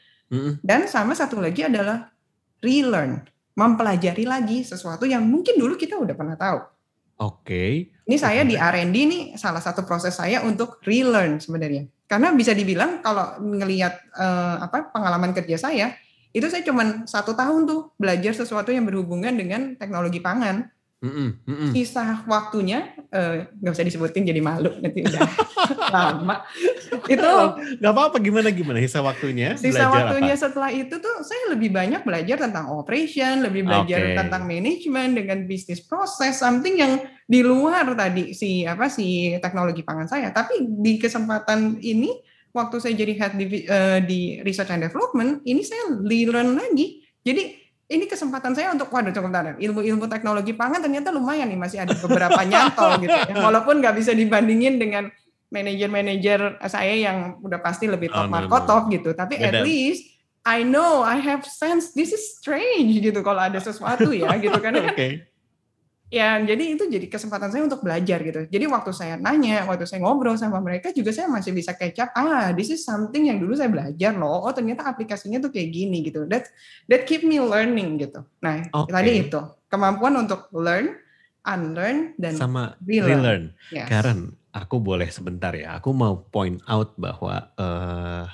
[0.64, 2.08] Dan sama satu lagi adalah
[2.64, 3.20] relearn,
[3.52, 6.58] mempelajari lagi sesuatu yang mungkin dulu kita udah pernah tahu.
[7.20, 7.92] Oke.
[8.08, 11.88] Ini saya di R&D nih salah satu proses saya untuk relearn sebenarnya.
[12.08, 15.92] Karena bisa dibilang kalau ngelihat eh, apa pengalaman kerja saya,
[16.36, 20.68] itu saya cuma satu tahun tuh belajar sesuatu yang berhubungan dengan teknologi pangan.
[20.96, 21.44] Mm-mm.
[21.44, 21.70] Mm-mm.
[21.76, 25.22] Sisa waktunya eh, nggak usah disebutin jadi malu nanti udah
[25.96, 26.44] lama.
[27.12, 27.30] Itu
[27.80, 30.42] Gak apa-apa gimana gimana sisa waktunya sisa waktunya apa?
[30.48, 34.16] setelah itu tuh saya lebih banyak belajar tentang operation, lebih belajar Oke.
[34.16, 40.08] tentang manajemen dengan bisnis proses, something yang di luar tadi si apa si teknologi pangan
[40.08, 40.32] saya.
[40.32, 42.10] Tapi di kesempatan ini
[42.56, 47.04] waktu saya jadi head divi- eh, di research and development, ini saya learn lagi.
[47.20, 47.42] Jadi
[47.86, 51.92] ini kesempatan saya untuk waduh cukup bentar, ilmu-ilmu teknologi pangan ternyata lumayan nih masih ada
[51.94, 53.34] beberapa nyantol gitu ya.
[53.36, 55.06] Walaupun nggak bisa dibandingin dengan
[55.46, 58.66] manajer-manajer saya yang udah pasti lebih top Oh, no, market no.
[58.66, 59.10] top gitu.
[59.12, 59.46] Tapi Beda.
[59.52, 60.02] at least
[60.42, 64.86] I know I have sense this is strange gitu kalau ada sesuatu ya gitu karena
[64.86, 65.08] kan Oke.
[66.06, 68.46] Ya jadi itu jadi kesempatan saya untuk belajar gitu.
[68.46, 72.10] Jadi waktu saya nanya, waktu saya ngobrol sama mereka juga saya masih bisa up.
[72.14, 74.46] Ah, this is something yang dulu saya belajar loh.
[74.46, 76.24] Oh, ternyata aplikasinya tuh kayak gini gitu.
[76.30, 76.46] That
[76.86, 78.22] that keep me learning gitu.
[78.38, 78.94] Nah, Oke.
[78.94, 80.94] tadi itu kemampuan untuk learn,
[81.42, 83.10] unlearn dan Sama relearn.
[83.10, 83.44] relearn.
[83.74, 83.90] Yes.
[83.90, 85.82] Karen, aku boleh sebentar ya.
[85.82, 88.24] Aku mau point out bahwa eh,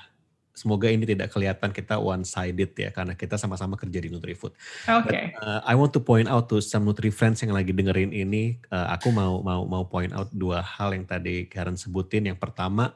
[0.53, 4.53] semoga ini tidak kelihatan kita one sided ya karena kita sama-sama kerja di Nutrifood.
[4.84, 5.32] Oke.
[5.40, 8.92] Uh, I want to point out to some Nutri friends yang lagi dengerin ini, uh,
[8.92, 12.28] aku mau mau mau point out dua hal yang tadi Karen sebutin.
[12.28, 12.92] Yang pertama,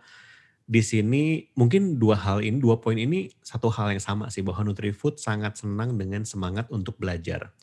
[0.68, 4.68] di sini mungkin dua hal ini, dua poin ini satu hal yang sama sih bahwa
[4.68, 7.56] Nutrifood sangat senang dengan semangat untuk belajar.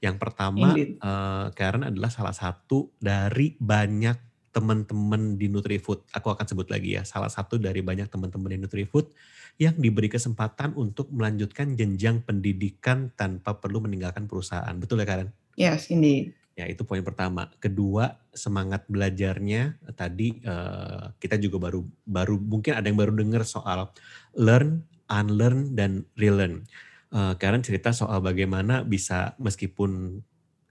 [0.00, 0.96] Yang pertama, Indeed.
[1.02, 6.06] uh, Karen adalah salah satu dari banyak teman-teman di Nutrifood.
[6.14, 9.14] Aku akan sebut lagi ya, salah satu dari banyak teman-teman di Nutrifood
[9.60, 14.72] yang diberi kesempatan untuk melanjutkan jenjang pendidikan tanpa perlu meninggalkan perusahaan.
[14.78, 15.28] Betul ya Karen?
[15.58, 16.32] Yes, indeed.
[16.58, 17.48] Ya itu poin pertama.
[17.56, 23.88] Kedua semangat belajarnya tadi eh, kita juga baru baru mungkin ada yang baru dengar soal
[24.36, 26.68] learn, unlearn dan relearn.
[27.10, 30.20] Eh, Karen cerita soal bagaimana bisa meskipun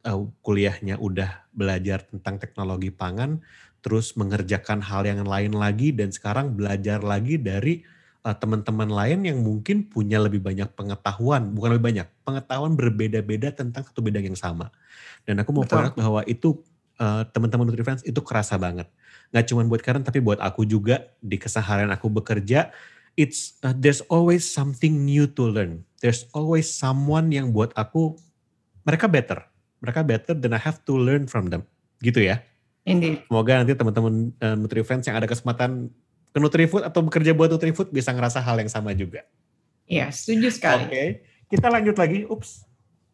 [0.06, 3.42] eh, kuliahnya udah belajar tentang teknologi pangan,
[3.80, 7.82] terus mengerjakan hal yang lain lagi dan sekarang belajar lagi dari
[8.28, 13.88] eh, teman-teman lain yang mungkin punya lebih banyak pengetahuan, bukan lebih banyak, pengetahuan berbeda-beda tentang
[13.88, 14.72] satu bidang yang sama.
[15.24, 16.60] Dan aku mau out bahwa itu
[17.00, 18.88] eh, teman-teman NutriFriends itu kerasa banget.
[19.30, 22.74] Nggak cuma buat Karen tapi buat aku juga di keseharian aku bekerja,
[23.20, 25.84] it's uh, there's always something new to learn.
[26.00, 28.16] There's always someone yang buat aku
[28.88, 29.44] mereka better.
[29.84, 31.68] Mereka better dan I have to learn from them.
[32.00, 32.40] Gitu ya.
[32.90, 33.30] Indeed.
[33.30, 35.94] Semoga nanti teman-teman uh, NutriFriends yang ada kesempatan
[36.30, 39.22] ke NutriFood atau bekerja buat NutriFood bisa ngerasa hal yang sama juga.
[39.86, 40.86] Iya, setuju sekali.
[40.90, 41.04] Oke,
[41.50, 42.26] kita lanjut lagi.
[42.26, 42.66] Ups.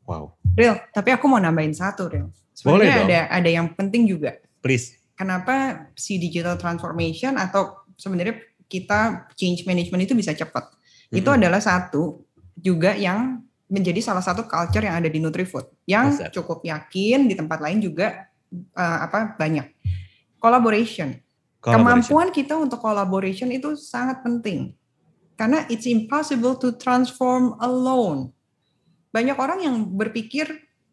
[0.05, 2.29] Wow, Real, tapi aku mau nambahin satu, Real.
[2.61, 3.09] Boleh Sebenarnya dong.
[3.09, 4.37] ada ada yang penting juga.
[4.61, 4.95] please.
[5.15, 8.35] Kenapa si digital transformation atau sebenarnya
[8.67, 10.67] kita change management itu bisa cepat?
[11.07, 11.39] Itu Mm-mm.
[11.39, 12.27] adalah satu
[12.59, 13.39] juga yang
[13.71, 18.27] menjadi salah satu culture yang ada di Nutrifood yang cukup yakin di tempat lain juga
[18.75, 19.73] eh, apa banyak.
[20.45, 21.17] collaboration.
[21.57, 24.77] Kemampuan kita untuk collaboration itu sangat penting.
[25.33, 28.29] Karena it's impossible to transform alone.
[29.09, 30.45] Banyak orang yang berpikir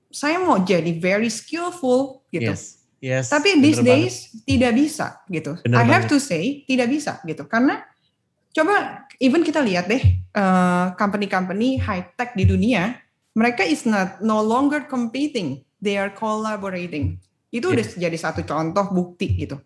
[0.08, 2.48] saya mau jadi very skillful gitu.
[2.48, 2.80] Yes.
[3.02, 4.46] Yes, Tapi these days banget.
[4.46, 5.52] tidak bisa gitu.
[5.66, 7.44] Bener I have to say tidak bisa gitu.
[7.50, 7.82] Karena
[8.54, 12.94] coba even kita lihat deh uh, company-company high tech di dunia,
[13.34, 17.18] mereka is not no longer competing, they are collaborating.
[17.52, 17.74] Itu yeah.
[17.76, 19.60] udah jadi satu contoh bukti gitu.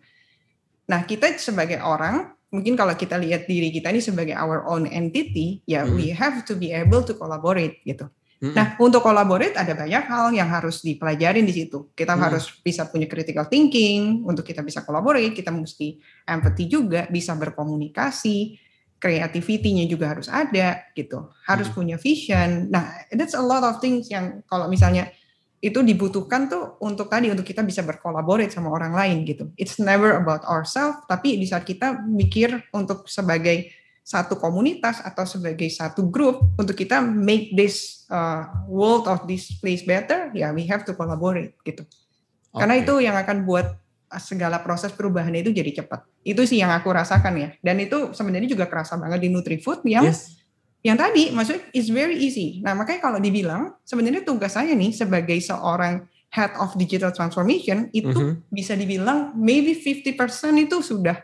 [0.91, 5.63] Nah, kita sebagai orang, mungkin kalau kita lihat diri kita ini sebagai our own entity,
[5.63, 5.95] ya mm.
[5.95, 8.07] we have to be able to collaborate gitu.
[8.39, 8.53] Mm.
[8.55, 11.91] Nah, untuk collaborate ada banyak hal yang harus dipelajarin di situ.
[11.91, 12.21] Kita mm.
[12.21, 18.55] harus bisa punya critical thinking, untuk kita bisa collaborate, kita mesti empathy juga, bisa berkomunikasi,
[18.95, 21.27] creativity-nya juga harus ada gitu.
[21.43, 21.75] Harus mm.
[21.75, 22.71] punya vision.
[22.71, 25.11] Nah, that's a lot of things yang kalau misalnya
[25.57, 29.49] itu dibutuhkan tuh untuk tadi untuk kita bisa berkolaborasi sama orang lain gitu.
[29.57, 33.73] It's never about ourselves, tapi di saat kita mikir untuk sebagai
[34.05, 39.83] satu komunitas atau sebagai satu grup untuk kita make this uh, world of this place
[39.83, 41.83] better, ya yeah, we have to collaborate gitu.
[41.83, 42.57] Okay.
[42.63, 43.75] Karena itu yang akan buat
[44.23, 46.07] segala proses perubahan itu jadi cepat.
[46.23, 47.49] Itu sih yang aku rasakan ya.
[47.59, 50.37] Dan itu sebenarnya juga kerasa banget di NutriFood yang yes
[50.85, 52.61] yang tadi maksudnya is very easy.
[52.61, 58.11] Nah makanya kalau dibilang sebenarnya tugas saya nih sebagai seorang head of digital transformation itu
[58.11, 58.33] mm -hmm.
[58.51, 60.13] bisa dibilang maybe 50%
[60.59, 61.17] itu sudah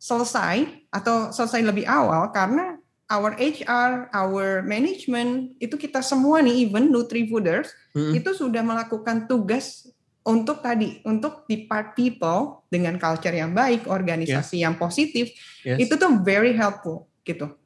[0.00, 2.76] selesai atau selesai lebih awal karena
[3.10, 8.12] our HR, our management itu kita semua nih even Nutrifooders mm -hmm.
[8.16, 9.90] itu sudah melakukan tugas
[10.20, 14.64] untuk tadi untuk di part people dengan culture yang baik, organisasi yeah.
[14.68, 15.32] yang positif
[15.64, 15.80] yes.
[15.80, 17.59] itu tuh very helpful gitu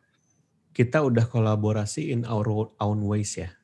[0.74, 2.44] kita udah kolaborasi in our
[2.82, 3.54] own ways ya.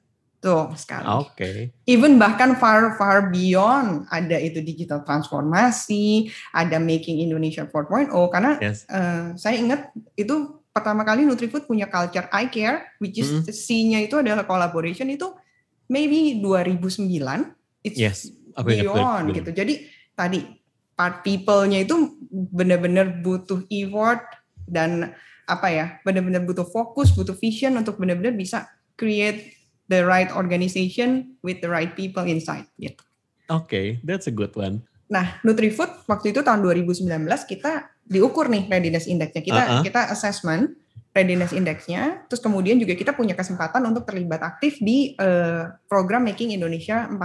[0.41, 1.05] Tuh sekali.
[1.05, 1.37] Oke.
[1.37, 1.57] Okay.
[1.85, 8.89] Even bahkan far far beyond ada itu digital transformasi, ada making Indonesia 4.0 karena yes.
[8.89, 13.53] uh, saya ingat itu pertama kali Nutrifood punya culture I care which is mm -hmm.
[13.53, 15.29] C-nya itu adalah collaboration itu
[15.93, 17.11] maybe 2009
[17.85, 18.33] it's yes.
[18.57, 19.51] Aku beyond gitu.
[19.53, 19.85] Jadi
[20.17, 20.41] tadi
[20.97, 24.25] part people-nya itu benar-benar butuh effort
[24.65, 25.13] dan
[25.51, 29.59] apa ya benar-benar butuh fokus butuh vision untuk benar-benar bisa create
[29.91, 33.03] the right organization with the right people inside gitu.
[33.51, 34.87] Oke, okay, that's a good one.
[35.11, 37.03] Nah, NutriFood waktu itu tahun 2019
[37.51, 39.43] kita diukur nih readiness indexnya.
[39.43, 39.83] Kita uh -huh.
[39.83, 40.79] kita assessment
[41.11, 42.23] readiness indexnya.
[42.31, 47.19] Terus kemudian juga kita punya kesempatan untuk terlibat aktif di uh, program Making Indonesia 4.0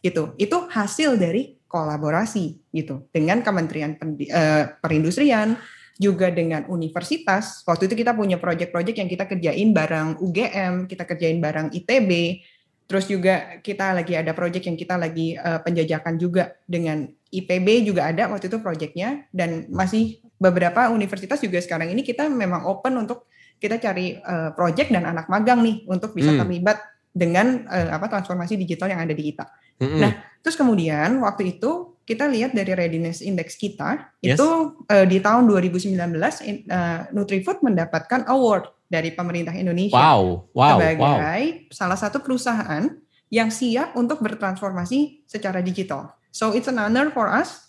[0.00, 0.32] gitu.
[0.40, 5.58] Itu hasil dari kolaborasi gitu dengan Kementerian uh, Perindustrian,
[5.98, 7.62] juga dengan universitas.
[7.62, 12.42] Waktu itu kita punya proyek-proyek yang kita kerjain bareng UGM, kita kerjain bareng ITB.
[12.84, 18.12] Terus juga kita lagi ada proyek yang kita lagi uh, penjajakan juga dengan IPB juga
[18.12, 23.26] ada waktu itu proyeknya dan masih beberapa universitas juga sekarang ini kita memang open untuk
[23.58, 26.40] kita cari uh, proyek dan anak magang nih untuk bisa hmm.
[26.44, 26.78] terlibat
[27.14, 29.48] dengan uh, apa transformasi digital yang ada di kita.
[29.80, 29.98] Hmm.
[30.02, 30.12] Nah,
[30.44, 34.36] terus kemudian waktu itu kita lihat dari readiness index kita yes.
[34.36, 34.48] itu
[34.92, 41.72] uh, di tahun 2019 uh, Nutrifood mendapatkan award dari pemerintah Indonesia wow, wow, sebagai wow.
[41.72, 42.92] salah satu perusahaan
[43.32, 46.14] yang siap untuk bertransformasi secara digital.
[46.30, 47.66] So it's an honor for us.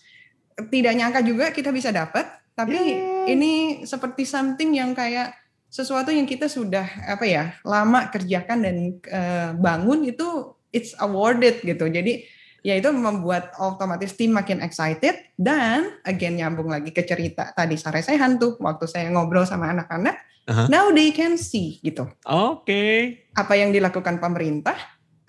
[0.56, 3.26] Tidak nyangka juga kita bisa dapat, tapi yeah.
[3.28, 5.36] ini seperti something yang kayak
[5.68, 8.76] sesuatu yang kita sudah apa ya lama kerjakan dan
[9.12, 11.88] uh, bangun itu it's awarded gitu.
[11.92, 12.24] Jadi
[12.66, 18.02] ya itu membuat otomatis tim makin excited dan again nyambung lagi ke cerita tadi sore
[18.02, 20.18] saya hantu waktu saya ngobrol sama anak-anak
[20.50, 20.66] uh-huh.
[20.74, 23.30] now they can see gitu oke okay.
[23.38, 24.74] apa yang dilakukan pemerintah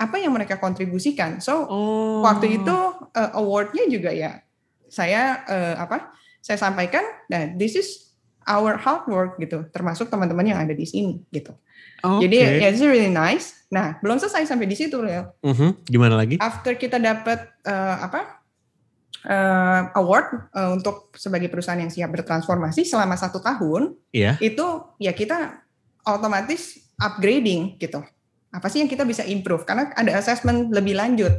[0.01, 2.24] apa yang mereka kontribusikan so oh.
[2.24, 2.72] waktu itu
[3.12, 4.41] uh, awardnya juga ya
[4.89, 8.16] saya uh, apa saya sampaikan nah this is
[8.49, 11.53] our hard work gitu termasuk teman-teman yang ada di sini gitu
[12.07, 12.22] Okay.
[12.30, 13.66] Jadi ya it's really nice.
[13.72, 15.34] Nah belum selesai sampai di situ Leo.
[15.42, 15.70] Uh mm-hmm.
[15.70, 15.72] -huh.
[15.90, 16.36] Gimana lagi?
[16.38, 18.46] After kita dapat uh, apa
[19.26, 24.38] uh, award uh, untuk sebagai perusahaan yang siap bertransformasi selama satu tahun, yeah.
[24.38, 24.64] itu
[25.02, 25.66] ya kita
[26.07, 28.00] otomatis upgrading gitu.
[28.54, 29.66] Apa sih yang kita bisa improve?
[29.66, 31.32] Karena ada assessment lebih lanjut.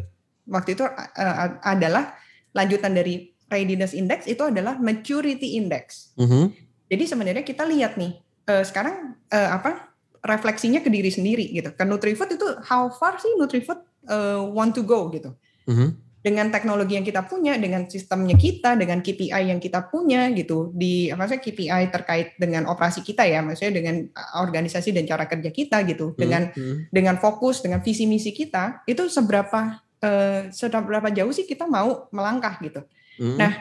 [0.47, 2.15] Waktu itu uh, adalah
[2.51, 6.11] lanjutan dari readiness index itu adalah maturity index.
[6.19, 6.43] Mm-hmm.
[6.43, 6.47] -huh.
[6.87, 9.86] Jadi sebenarnya kita lihat nih uh, sekarang uh, apa
[10.27, 11.71] refleksinya ke diri sendiri gitu.
[11.71, 13.79] Ke Nutrifood itu how far sih Nutrifood
[14.11, 15.31] uh, want to go gitu.
[15.67, 15.89] Mm-hmm.
[16.17, 21.07] Dengan teknologi yang kita punya, dengan sistemnya kita, dengan KPI yang kita punya gitu di
[21.07, 25.47] apa sih KPI terkait dengan operasi kita ya, maksudnya dengan uh, organisasi dan cara kerja
[25.55, 26.19] kita gitu, mm-hmm.
[26.19, 26.43] dengan
[26.91, 32.59] dengan fokus, dengan visi misi kita, itu seberapa uh, seberapa jauh sih kita mau melangkah
[32.59, 32.83] gitu.
[33.23, 33.37] Mm-hmm.
[33.39, 33.51] Nah,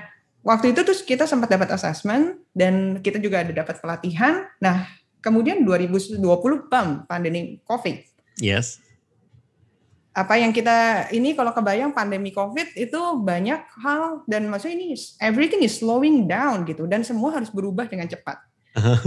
[0.42, 4.42] waktu itu terus kita sempat dapat assessment dan kita juga ada dapat pelatihan.
[4.58, 4.90] Nah,
[5.26, 6.22] kemudian 2020
[6.70, 8.06] bam pandemi Covid.
[8.38, 8.78] Yes.
[10.14, 15.66] Apa yang kita ini kalau kebayang pandemi Covid itu banyak hal dan maksudnya ini everything
[15.66, 18.38] is slowing down gitu dan semua harus berubah dengan cepat.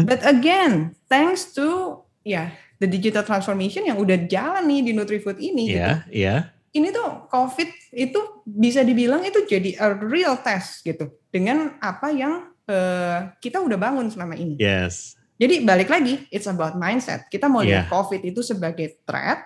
[0.10, 2.52] But again, thanks to ya
[2.84, 5.72] the digital transformation yang udah jalan nih di NutriFood ini.
[5.72, 6.20] Yeah, gitu.
[6.20, 6.40] Yeah.
[6.70, 12.54] Ini tuh COVID itu bisa dibilang itu jadi a real test gitu dengan apa yang
[12.70, 14.58] uh, kita udah bangun selama ini.
[14.62, 15.19] Yes.
[15.40, 17.32] Jadi balik lagi, it's about mindset.
[17.32, 17.82] Kita mau yeah.
[17.82, 19.40] lihat COVID itu sebagai threat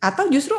[0.00, 0.56] atau justru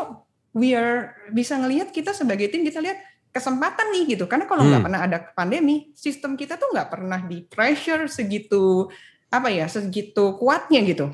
[0.53, 3.01] we are bisa ngelihat kita sebagai tim kita lihat
[3.33, 4.29] kesempatan nih gitu.
[4.29, 4.87] Karena kalau nggak hmm.
[4.87, 8.87] pernah ada pandemi, sistem kita tuh nggak pernah di pressure segitu
[9.33, 11.09] apa ya, segitu kuatnya gitu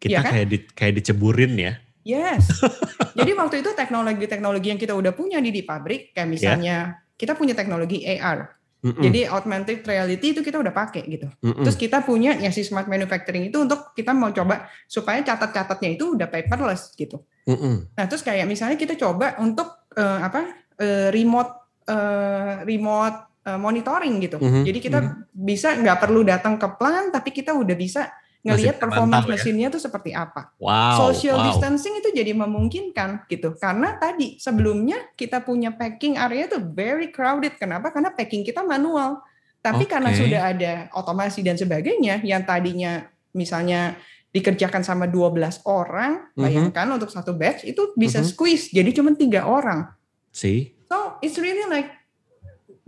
[0.00, 0.32] kita ya kan?
[0.32, 1.72] kayak di, kayak diceburin ya.
[2.00, 2.48] Yes.
[3.18, 6.32] Jadi waktu itu teknologi-teknologi yang kita udah punya di di pabrik kayak ya.
[6.32, 7.14] misalnya yeah.
[7.20, 8.56] kita punya teknologi AR.
[8.80, 9.02] Mm -mm.
[9.04, 11.28] Jadi augmented reality itu kita udah pakai gitu.
[11.44, 11.64] Mm -mm.
[11.68, 16.16] Terus kita punya ya si smart manufacturing itu untuk kita mau coba supaya catat-catatnya itu
[16.16, 17.20] udah paperless gitu.
[17.44, 17.74] Mm -mm.
[17.92, 20.40] Nah terus kayak misalnya kita coba untuk uh, apa
[20.80, 21.52] uh, remote
[21.92, 24.40] uh, remote uh, monitoring gitu.
[24.40, 24.62] Mm -hmm.
[24.64, 25.24] Jadi kita mm -hmm.
[25.36, 28.08] bisa nggak perlu datang ke plant tapi kita udah bisa
[28.40, 29.30] ngelihat performance ya?
[29.36, 30.52] mesinnya tuh seperti apa.
[30.56, 31.12] Wow.
[31.12, 31.46] Social wow.
[31.52, 33.52] distancing itu jadi memungkinkan gitu.
[33.60, 37.60] Karena tadi sebelumnya kita punya packing area tuh very crowded.
[37.60, 37.92] Kenapa?
[37.92, 39.20] Karena packing kita manual.
[39.60, 39.92] Tapi okay.
[39.92, 43.04] karena sudah ada otomasi dan sebagainya yang tadinya
[43.36, 44.00] misalnya
[44.32, 46.40] dikerjakan sama 12 orang, mhm.
[46.40, 46.98] bayangkan mm -hmm.
[47.02, 48.32] untuk satu batch itu bisa mm -hmm.
[48.32, 49.90] squeeze jadi cuma tiga orang.
[50.32, 50.72] See?
[50.88, 51.92] So it's really like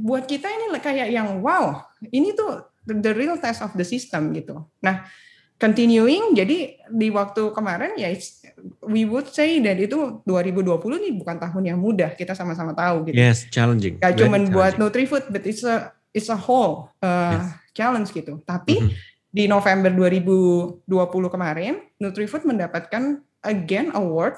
[0.01, 4.65] buat kita ini kayak yang wow, ini tuh the real test of the system gitu.
[4.83, 5.07] Nah,
[5.63, 8.11] continuing jadi di waktu kemarin ya
[8.83, 13.15] we would say that itu 2020 nih bukan tahun yang mudah kita sama-sama tahu gitu.
[13.15, 14.03] Yes, challenging.
[14.03, 17.47] Gak cuma buat NutriFood but it's a it's a whole uh, yes.
[17.79, 18.43] challenge gitu.
[18.43, 18.99] Tapi mm -hmm.
[19.31, 20.83] di November 2020
[21.31, 24.35] kemarin NutriFood mendapatkan again award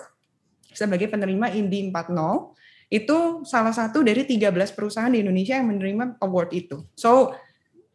[0.77, 2.53] sebagai penerima Indi 40
[2.93, 3.19] itu
[3.49, 6.85] salah satu dari 13 perusahaan di Indonesia yang menerima award itu.
[6.95, 7.33] So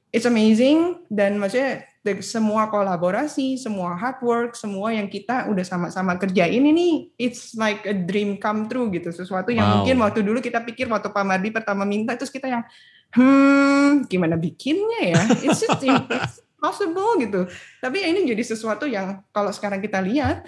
[0.10, 1.89] it's amazing dan maksudnya
[2.24, 7.92] semua kolaborasi, semua hard work, semua yang kita udah sama-sama kerjain ini it's like a
[7.92, 9.12] dream come true gitu.
[9.12, 9.74] Sesuatu yang wow.
[9.84, 12.64] mungkin waktu dulu kita pikir waktu Pak Mardi pertama minta terus kita yang
[13.12, 15.22] hmm gimana bikinnya ya?
[15.44, 15.84] It's just
[16.16, 17.52] it's possible gitu.
[17.84, 20.48] Tapi ini jadi sesuatu yang kalau sekarang kita lihat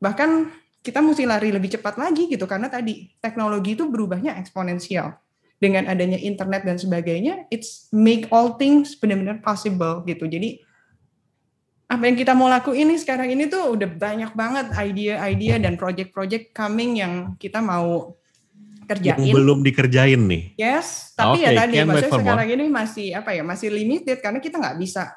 [0.00, 0.48] bahkan
[0.80, 5.18] kita mesti lari lebih cepat lagi gitu karena tadi teknologi itu berubahnya eksponensial
[5.56, 10.28] dengan adanya internet dan sebagainya, it's make all things benar-benar possible gitu.
[10.28, 10.60] Jadi
[11.86, 16.50] apa yang kita mau lakuin ini sekarang ini tuh udah banyak banget ide-ide dan project-project
[16.50, 18.18] coming yang kita mau
[18.90, 19.22] kerjain.
[19.22, 20.42] Yang belum dikerjain nih.
[20.58, 24.58] Yes, tapi okay, ya tadi maksudnya sekarang ini masih apa ya masih limited karena kita
[24.58, 25.14] nggak bisa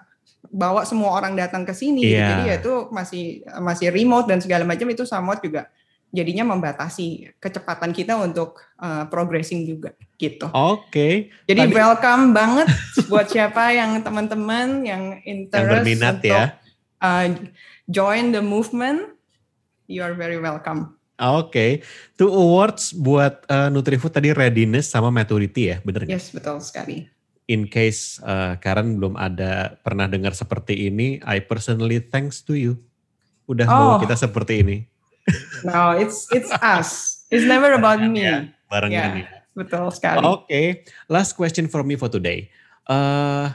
[0.49, 2.05] bawa semua orang datang ke sini.
[2.05, 2.09] Yeah.
[2.09, 2.17] Gitu.
[2.17, 2.29] Iya.
[2.29, 3.23] Jadi ya itu masih
[3.65, 5.69] masih remote dan segala macam itu somewhat juga
[6.09, 10.49] jadinya membatasi kecepatan kita untuk uh, progressing juga gitu.
[10.49, 10.89] Oke.
[10.89, 11.13] Okay.
[11.45, 12.67] Jadi Tadi, welcome banget
[13.07, 16.43] buat siapa yang teman-teman yang interest yang berminat untuk ya.
[16.99, 17.27] Uh,
[17.87, 19.13] join the movement.
[19.89, 20.97] You are very welcome.
[21.19, 21.71] Oke, okay.
[22.15, 26.15] two awards buat uh, Nutrifood tadi readiness sama maturity ya, bener nggak?
[26.15, 27.11] Yes, betul sekali.
[27.51, 32.79] In case uh, Karen belum ada pernah dengar seperti ini, I personally thanks to you.
[33.51, 33.75] Udah oh.
[33.75, 34.88] bawa kita seperti ini
[35.67, 37.23] no, it's it's us.
[37.29, 38.25] It's never about me.
[38.25, 40.23] Ya, barengan yeah, Betul sekali.
[40.23, 40.67] Oke, okay.
[41.11, 42.47] last question for me for today.
[42.87, 43.51] Uh,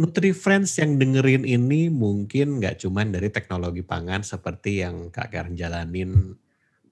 [0.00, 5.52] Nutri Friends yang dengerin ini mungkin nggak cuman dari teknologi pangan seperti yang Kak Karen
[5.52, 6.40] jalanin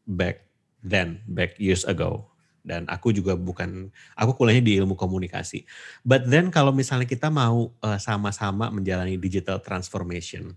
[0.04, 0.44] back
[0.84, 2.28] then, back years ago.
[2.61, 5.64] Dan aku juga bukan, aku kuliahnya di ilmu komunikasi.
[6.04, 10.52] But then kalau misalnya kita mau sama eh, sama-sama menjalani digital transformation,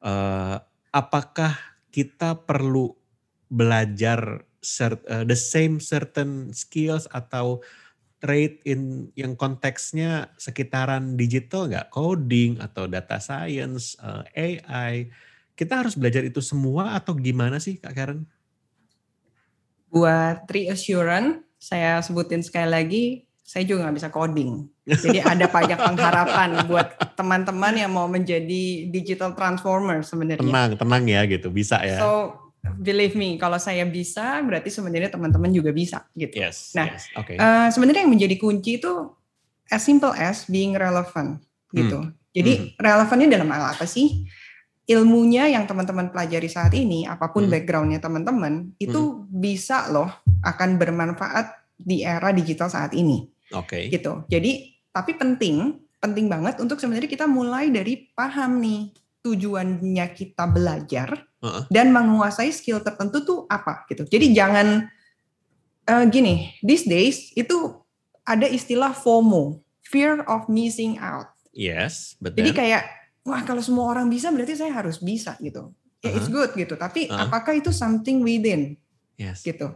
[0.00, 0.56] uh,
[0.88, 1.52] apakah
[1.90, 2.94] kita perlu
[3.50, 7.60] belajar cert, uh, the same certain skills atau
[8.20, 15.08] trade in yang konteksnya sekitaran digital nggak coding atau data science uh, eh, AI
[15.56, 18.24] kita harus belajar itu semua atau gimana sih kak Karen?
[19.92, 23.04] Buat reassurance saya sebutin sekali lagi
[23.50, 24.62] saya juga nggak bisa coding.
[24.86, 30.46] Jadi ada banyak pengharapan buat teman-teman yang mau menjadi digital transformer sebenarnya.
[30.46, 31.98] Tenang, tenang ya gitu, bisa ya.
[31.98, 32.38] So
[32.78, 36.38] believe me, kalau saya bisa, berarti sebenarnya teman-teman juga bisa gitu.
[36.38, 36.78] Yes.
[36.78, 37.34] Nah, yes, okay.
[37.42, 39.10] uh, sebenarnya yang menjadi kunci itu
[39.66, 41.42] as simple as being relevant
[41.74, 42.06] gitu.
[42.06, 42.14] Hmm.
[42.30, 42.78] Jadi hmm.
[42.78, 44.30] relevannya dalam hal apa sih?
[44.86, 47.50] Ilmunya yang teman-teman pelajari saat ini, apa pun hmm.
[47.50, 49.42] backgroundnya teman-teman, itu hmm.
[49.42, 53.26] bisa loh akan bermanfaat di era digital saat ini.
[53.54, 53.88] Oke.
[53.88, 53.94] Okay.
[53.94, 54.12] Gitu.
[54.30, 58.90] Jadi Tapi penting, penting banget untuk sebenarnya kita mulai dari paham nih
[59.22, 61.70] tujuannya kita belajar uh-uh.
[61.70, 64.02] dan menguasai skill tertentu tuh apa gitu.
[64.08, 64.90] Jadi jangan
[65.86, 67.78] uh, gini, these days itu
[68.26, 71.30] ada istilah FOMO, fear of missing out.
[71.54, 72.42] Yes, betul.
[72.42, 72.82] Jadi kayak
[73.22, 75.70] wah kalau semua orang bisa berarti saya harus bisa gitu.
[76.02, 76.18] Ya uh-huh.
[76.18, 77.30] it's good gitu, tapi uh-huh.
[77.30, 78.74] apakah itu something within?
[79.20, 79.44] Yes.
[79.46, 79.70] Gitu.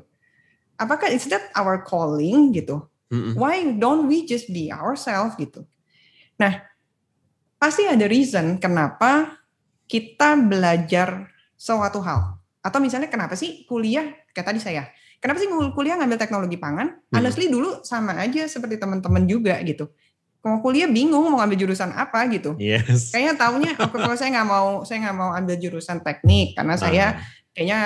[0.74, 2.82] Apakah is that our calling gitu?
[3.14, 3.32] Mm-mm.
[3.38, 5.62] Why don't we just be ourselves gitu?
[6.34, 6.66] Nah,
[7.62, 9.38] pasti ada reason kenapa
[9.86, 12.42] kita belajar suatu hal.
[12.64, 14.90] Atau misalnya kenapa sih kuliah, kayak tadi saya,
[15.22, 16.98] kenapa sih kuliah ngambil teknologi pangan?
[16.98, 17.14] Hmm.
[17.14, 19.92] Honestly dulu sama aja seperti teman-teman juga gitu.
[20.44, 22.52] Mau kuliah bingung mau ngambil jurusan apa gitu.
[22.60, 23.14] Yes.
[23.14, 27.10] Kayaknya taunya kalau saya nggak mau saya nggak mau ambil jurusan teknik karena saya ah.
[27.56, 27.80] kayaknya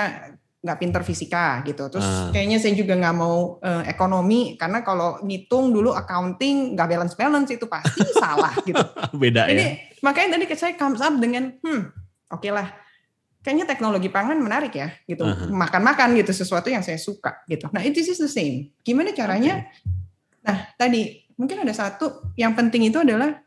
[0.59, 1.87] nggak pinter fisika gitu.
[1.87, 2.31] Terus uh.
[2.35, 7.49] kayaknya saya juga nggak mau uh, ekonomi karena kalau ngitung dulu accounting nggak balance balance
[7.55, 8.83] itu pasti salah gitu.
[9.15, 9.71] Beda Jadi, ya.
[10.03, 11.81] Makanya tadi saya comes up dengan hmm
[12.29, 12.67] oke okay lah
[13.39, 15.49] kayaknya teknologi pangan menarik ya gitu uh -huh.
[15.49, 17.71] makan-makan gitu sesuatu yang saya suka gitu.
[17.71, 18.75] Nah it is the same.
[18.83, 19.63] Gimana caranya?
[19.63, 20.43] Okay.
[20.43, 23.39] Nah tadi mungkin ada satu yang penting itu adalah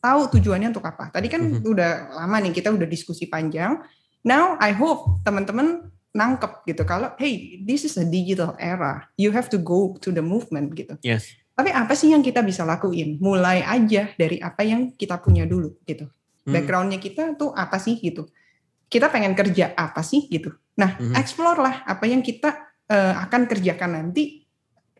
[0.00, 1.12] tahu tujuannya untuk apa.
[1.12, 1.72] Tadi kan uh -huh.
[1.76, 1.90] udah
[2.24, 3.76] lama nih kita udah diskusi panjang.
[4.24, 6.82] Now I hope teman-teman nangkep gitu.
[6.82, 9.06] Kalau hey this is a digital era.
[9.14, 10.98] You have to go to the movement gitu.
[11.06, 11.30] Yes.
[11.54, 13.22] Tapi apa sih yang kita bisa lakuin?
[13.22, 16.10] Mulai aja dari apa yang kita punya dulu gitu.
[16.48, 16.56] Hmm.
[16.56, 18.24] backgroundnya kita tuh apa sih gitu?
[18.88, 20.48] Kita pengen kerja apa sih gitu?
[20.80, 21.12] Nah hmm.
[21.12, 24.48] explore lah apa yang kita uh, akan kerjakan nanti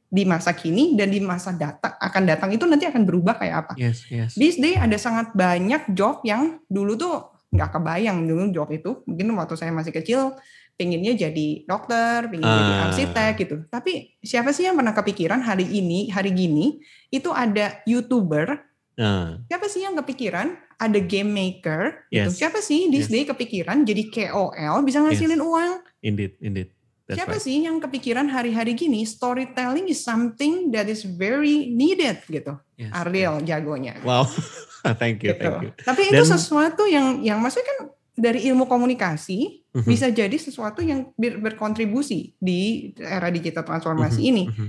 [0.09, 3.73] di masa kini dan di masa data akan datang itu nanti akan berubah kayak apa.
[3.81, 4.37] Yes, yes.
[4.37, 8.29] these day ada sangat banyak job yang dulu tuh nggak kebayang.
[8.29, 10.37] Dulu job itu mungkin waktu saya masih kecil
[10.79, 12.55] pengennya jadi dokter, pengen uh.
[12.55, 12.85] jadi ah.
[12.89, 13.57] arsitek gitu.
[13.66, 16.79] Tapi siapa sih yang pernah kepikiran hari ini, hari gini
[17.11, 18.62] itu ada youtuber?
[18.95, 19.43] Uh.
[19.51, 22.07] Siapa sih yang kepikiran ada game maker?
[22.09, 22.14] Gitu?
[22.14, 22.24] Yes.
[22.31, 22.47] Gitu.
[22.47, 23.11] Siapa sih di yes.
[23.11, 25.51] day kepikiran jadi KOL bisa ngasilin yes.
[25.51, 25.72] uang?
[26.07, 26.70] Indeed, indeed.
[27.09, 27.47] That's Siapa right.
[27.49, 32.61] sih yang kepikiran hari-hari gini storytelling is something that is very needed gitu.
[32.76, 32.93] Yes.
[32.93, 33.97] Ariel jagonya.
[34.05, 34.29] Wow,
[35.01, 35.41] thank you, gitu.
[35.41, 35.72] thank you.
[35.72, 37.79] Tapi Dan, itu sesuatu yang yang maksudnya kan
[38.19, 39.87] dari ilmu komunikasi mm-hmm.
[39.87, 44.31] bisa jadi sesuatu yang ber- berkontribusi di era digital transformasi mm-hmm.
[44.35, 44.45] ini.
[44.51, 44.69] Mm-hmm.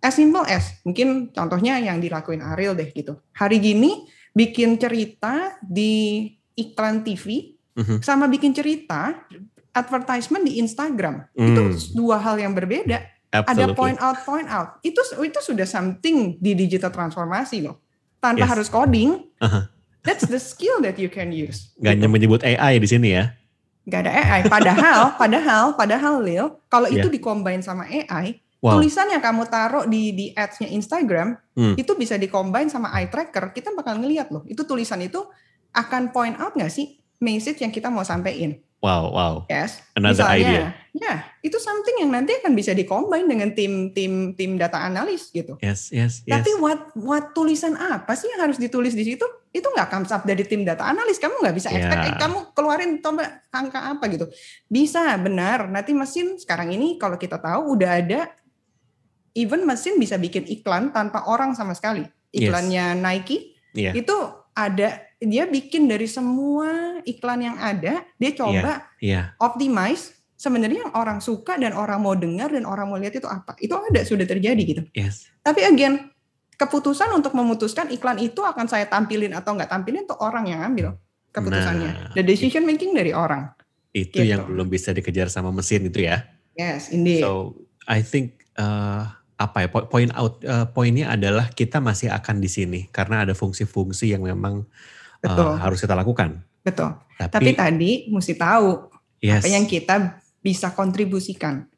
[0.00, 3.20] As simple as mungkin contohnya yang dilakuin Ariel deh gitu.
[3.36, 6.24] Hari gini bikin cerita di
[6.56, 8.00] iklan TV mm-hmm.
[8.00, 9.28] sama bikin cerita
[9.76, 11.46] advertisement di Instagram mm.
[11.52, 13.12] itu dua hal yang berbeda.
[13.28, 13.52] Absolutely.
[13.52, 14.80] Ada point out point out.
[14.80, 17.84] Itu itu sudah something di digital transformasi loh.
[18.16, 18.50] Tanpa yes.
[18.56, 19.20] harus coding.
[19.36, 19.75] Uh-huh
[20.06, 21.74] That's the skill that you can use.
[21.82, 22.06] Gak gitu.
[22.06, 23.34] menyebut AI di sini ya?
[23.90, 24.40] Gak ada AI.
[24.46, 27.02] Padahal, padahal, padahal Lil, kalau yeah.
[27.02, 28.78] itu dicombine sama AI, wow.
[28.78, 31.74] tulisan yang kamu taruh di di ads-nya Instagram hmm.
[31.74, 33.50] itu bisa dicombine sama eye tracker.
[33.50, 34.46] Kita bakal ngeliat loh.
[34.46, 35.26] Itu tulisan itu
[35.76, 38.56] akan point out nggak sih message yang kita mau sampaikan?
[38.84, 39.34] Wow, wow.
[39.48, 39.80] Yes.
[39.96, 40.64] Another Misalnya, idea.
[40.96, 45.56] Ya, itu something yang nanti akan bisa dikombin dengan tim tim tim data analis gitu.
[45.64, 46.32] Yes, yes, yes.
[46.32, 49.24] Tapi what what tulisan apa sih yang harus ditulis di situ?
[49.56, 51.16] Itu nggak comes up dari tim data analis.
[51.16, 52.12] Kamu nggak bisa expect yeah.
[52.12, 54.28] eh, kamu keluarin coba angka apa gitu.
[54.68, 55.64] Bisa, benar.
[55.72, 58.20] Nanti mesin sekarang ini kalau kita tahu udah ada
[59.32, 62.04] even mesin bisa bikin iklan tanpa orang sama sekali.
[62.36, 63.00] Iklannya yes.
[63.00, 63.38] Nike
[63.72, 63.96] yeah.
[63.96, 64.16] itu
[64.52, 69.40] ada dia bikin dari semua iklan yang ada, dia coba yeah, yeah.
[69.40, 73.56] optimize sebenarnya yang orang suka dan orang mau dengar dan orang mau lihat itu apa.
[73.56, 74.82] Itu ada sudah terjadi gitu.
[74.92, 75.28] Yes.
[75.40, 76.12] Tapi again,
[76.56, 80.96] keputusan untuk memutuskan iklan itu akan saya tampilin atau nggak tampilin itu orang yang ambil
[81.32, 81.90] keputusannya.
[81.92, 83.52] Nah, The decision making dari orang.
[83.92, 84.28] Itu gitu.
[84.28, 86.24] yang belum bisa dikejar sama mesin itu ya.
[86.56, 87.20] Yes, indeed.
[87.20, 89.04] So I think uh,
[89.36, 94.16] apa ya point out uh, poinnya adalah kita masih akan di sini karena ada fungsi-fungsi
[94.16, 94.64] yang memang
[95.20, 95.44] Betul.
[95.52, 96.40] Uh, harus kita lakukan.
[96.64, 96.96] Betul.
[97.16, 98.88] Tapi, Tapi tadi mesti tahu
[99.20, 99.44] yes.
[99.44, 101.68] apa yang kita bisa kontribusikan.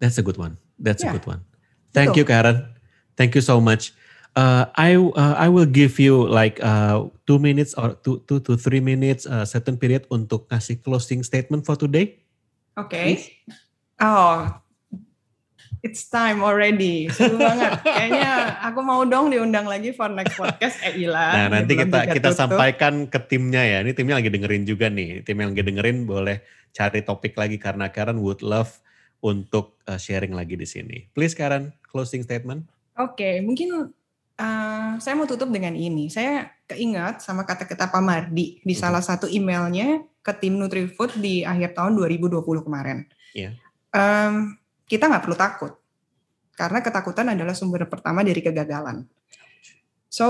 [0.00, 0.56] That's a good one.
[0.80, 1.12] That's yeah.
[1.12, 1.44] a good one.
[1.92, 2.24] Thank Betul.
[2.24, 2.79] you Karen.
[3.14, 3.92] Thank you so much.
[4.38, 8.54] Uh, I uh, I will give you like uh, two minutes or two two to
[8.54, 12.22] three minutes uh, certain period untuk kasih closing statement for today.
[12.78, 13.42] Okay.
[13.98, 14.48] Oh,
[15.80, 17.08] It's time already.
[17.08, 17.80] Seru banget.
[17.80, 20.76] Kayaknya aku mau dong diundang lagi for next podcast.
[20.84, 21.32] Eh Ila.
[21.32, 22.40] Nah nanti kita kita tutup.
[22.44, 23.80] sampaikan ke timnya ya.
[23.80, 25.24] Ini timnya lagi dengerin juga nih.
[25.24, 26.44] Tim yang lagi dengerin boleh
[26.76, 28.76] cari topik lagi karena Karen would love
[29.24, 31.08] untuk uh, sharing lagi di sini.
[31.16, 32.68] Please Karen, closing statement.
[33.00, 33.88] Oke, okay, mungkin
[34.36, 36.12] uh, saya mau tutup dengan ini.
[36.12, 38.76] Saya keingat sama kata-kata Pak Mardi di mm-hmm.
[38.76, 43.08] salah satu emailnya ke tim Nutrifood di akhir tahun 2020 kemarin.
[43.32, 43.56] Yeah.
[43.96, 45.72] Um, kita nggak perlu takut.
[46.52, 49.08] Karena ketakutan adalah sumber pertama dari kegagalan.
[50.12, 50.26] So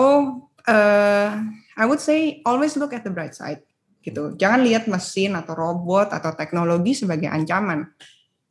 [0.71, 1.29] uh,
[1.75, 3.67] I would say always look at the bright side
[4.01, 4.39] gitu.
[4.39, 7.85] Jangan lihat mesin atau robot atau teknologi sebagai ancaman,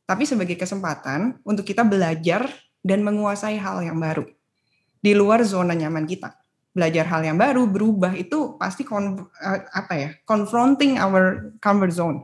[0.05, 2.49] tapi sebagai kesempatan untuk kita belajar
[2.85, 4.27] dan menguasai hal yang baru
[4.99, 6.35] di luar zona nyaman kita.
[6.69, 12.17] Belajar hal yang baru, berubah itu pasti kon, uh, apa ya, confronting our comfort zone.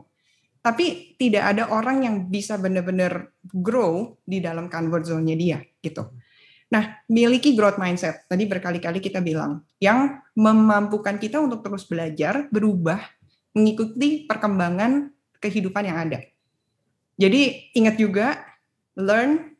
[0.62, 6.10] Tapi tidak ada orang yang bisa benar-benar grow di dalam comfort zone-nya dia gitu.
[6.66, 8.26] Nah, miliki growth mindset.
[8.26, 12.98] Tadi berkali-kali kita bilang yang memampukan kita untuk terus belajar, berubah,
[13.54, 16.18] mengikuti perkembangan kehidupan yang ada.
[17.16, 18.34] Jadi ingat juga
[18.98, 19.55] learn,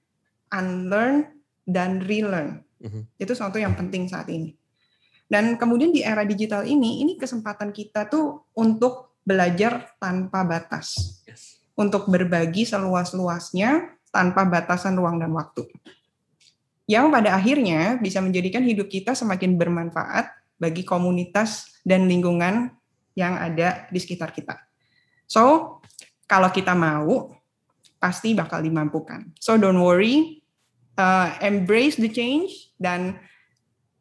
[0.50, 1.30] unlearn,
[1.66, 2.62] dan relearn.
[2.78, 3.02] Mm-hmm.
[3.18, 4.54] Itu sesuatu yang penting saat ini.
[5.26, 11.18] Dan kemudian di era digital ini, ini kesempatan kita tuh untuk belajar tanpa batas.
[11.26, 11.58] Yes.
[11.74, 15.66] Untuk berbagi seluas-luasnya tanpa batasan ruang dan waktu.
[16.86, 22.70] Yang pada akhirnya bisa menjadikan hidup kita semakin bermanfaat bagi komunitas dan lingkungan
[23.18, 24.54] yang ada di sekitar kita.
[25.26, 25.76] So,
[26.30, 27.34] kalau kita mau,
[27.96, 29.32] pasti bakal dimampukan.
[29.40, 30.44] So, don't worry,
[30.96, 33.20] uh, embrace the change dan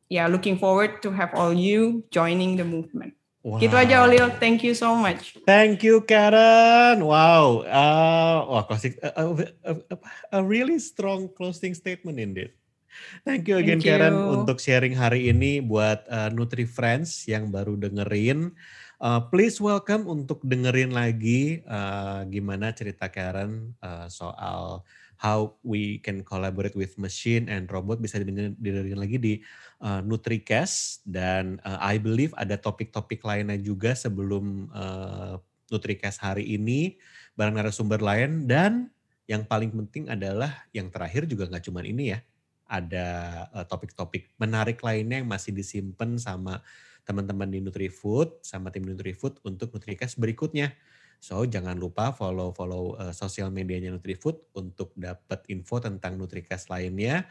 [0.08, 3.16] ya yeah, looking forward to have all you joining the movement.
[3.46, 3.62] Wow.
[3.62, 5.38] Gitu aja Olil, thank you so much.
[5.46, 6.98] Thank you Karen.
[7.06, 10.02] Wow, uh, wah closing, uh, uh, uh,
[10.34, 12.58] a really strong closing statement indeed.
[13.22, 14.02] Thank you again thank you.
[14.02, 18.50] Karen untuk sharing hari ini buat uh, Nutri Friends yang baru dengerin.
[18.96, 24.88] Uh, please welcome untuk dengerin lagi uh, gimana cerita Karen uh, soal
[25.20, 28.00] how we can collaborate with machine and robot.
[28.00, 29.34] Bisa didengerin lagi di
[29.84, 31.04] uh, NutriCast.
[31.04, 36.96] Dan uh, I believe ada topik-topik lainnya juga sebelum uh, NutriCast hari ini.
[37.36, 38.48] Bareng narasumber lain.
[38.48, 38.92] Dan
[39.28, 42.20] yang paling penting adalah yang terakhir juga nggak cuma ini ya.
[42.66, 43.08] Ada
[43.52, 46.64] uh, topik-topik menarik lainnya yang masih disimpan sama
[47.06, 50.74] teman-teman di NutriFood sama tim NutriFood untuk NutriCast berikutnya.
[51.22, 57.30] So jangan lupa follow follow uh, sosial medianya NutriFood untuk dapat info tentang NutriCast lainnya.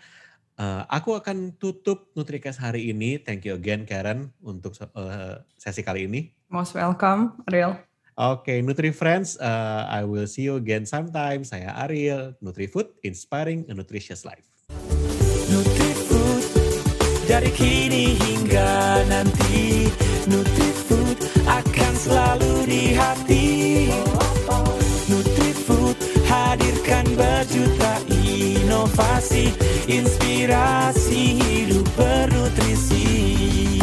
[0.54, 3.18] Uh, aku akan tutup NutriCast hari ini.
[3.18, 6.30] Thank you again Karen untuk uh, sesi kali ini.
[6.46, 7.74] Most welcome, Ariel.
[8.14, 11.42] Oke, okay, Nutri Friends, uh, I will see you again sometime.
[11.42, 14.46] Saya Ariel, NutriFood, inspiring a nutritious life.
[15.50, 15.83] NutriFood,
[17.44, 19.92] dari kini hingga nanti,
[20.32, 23.48] NutriFood akan selalu di hati.
[25.12, 25.92] Nutrifood
[26.24, 29.52] hadirkan berjuta inovasi,
[29.84, 33.73] inspirasi hidup bernutrisi.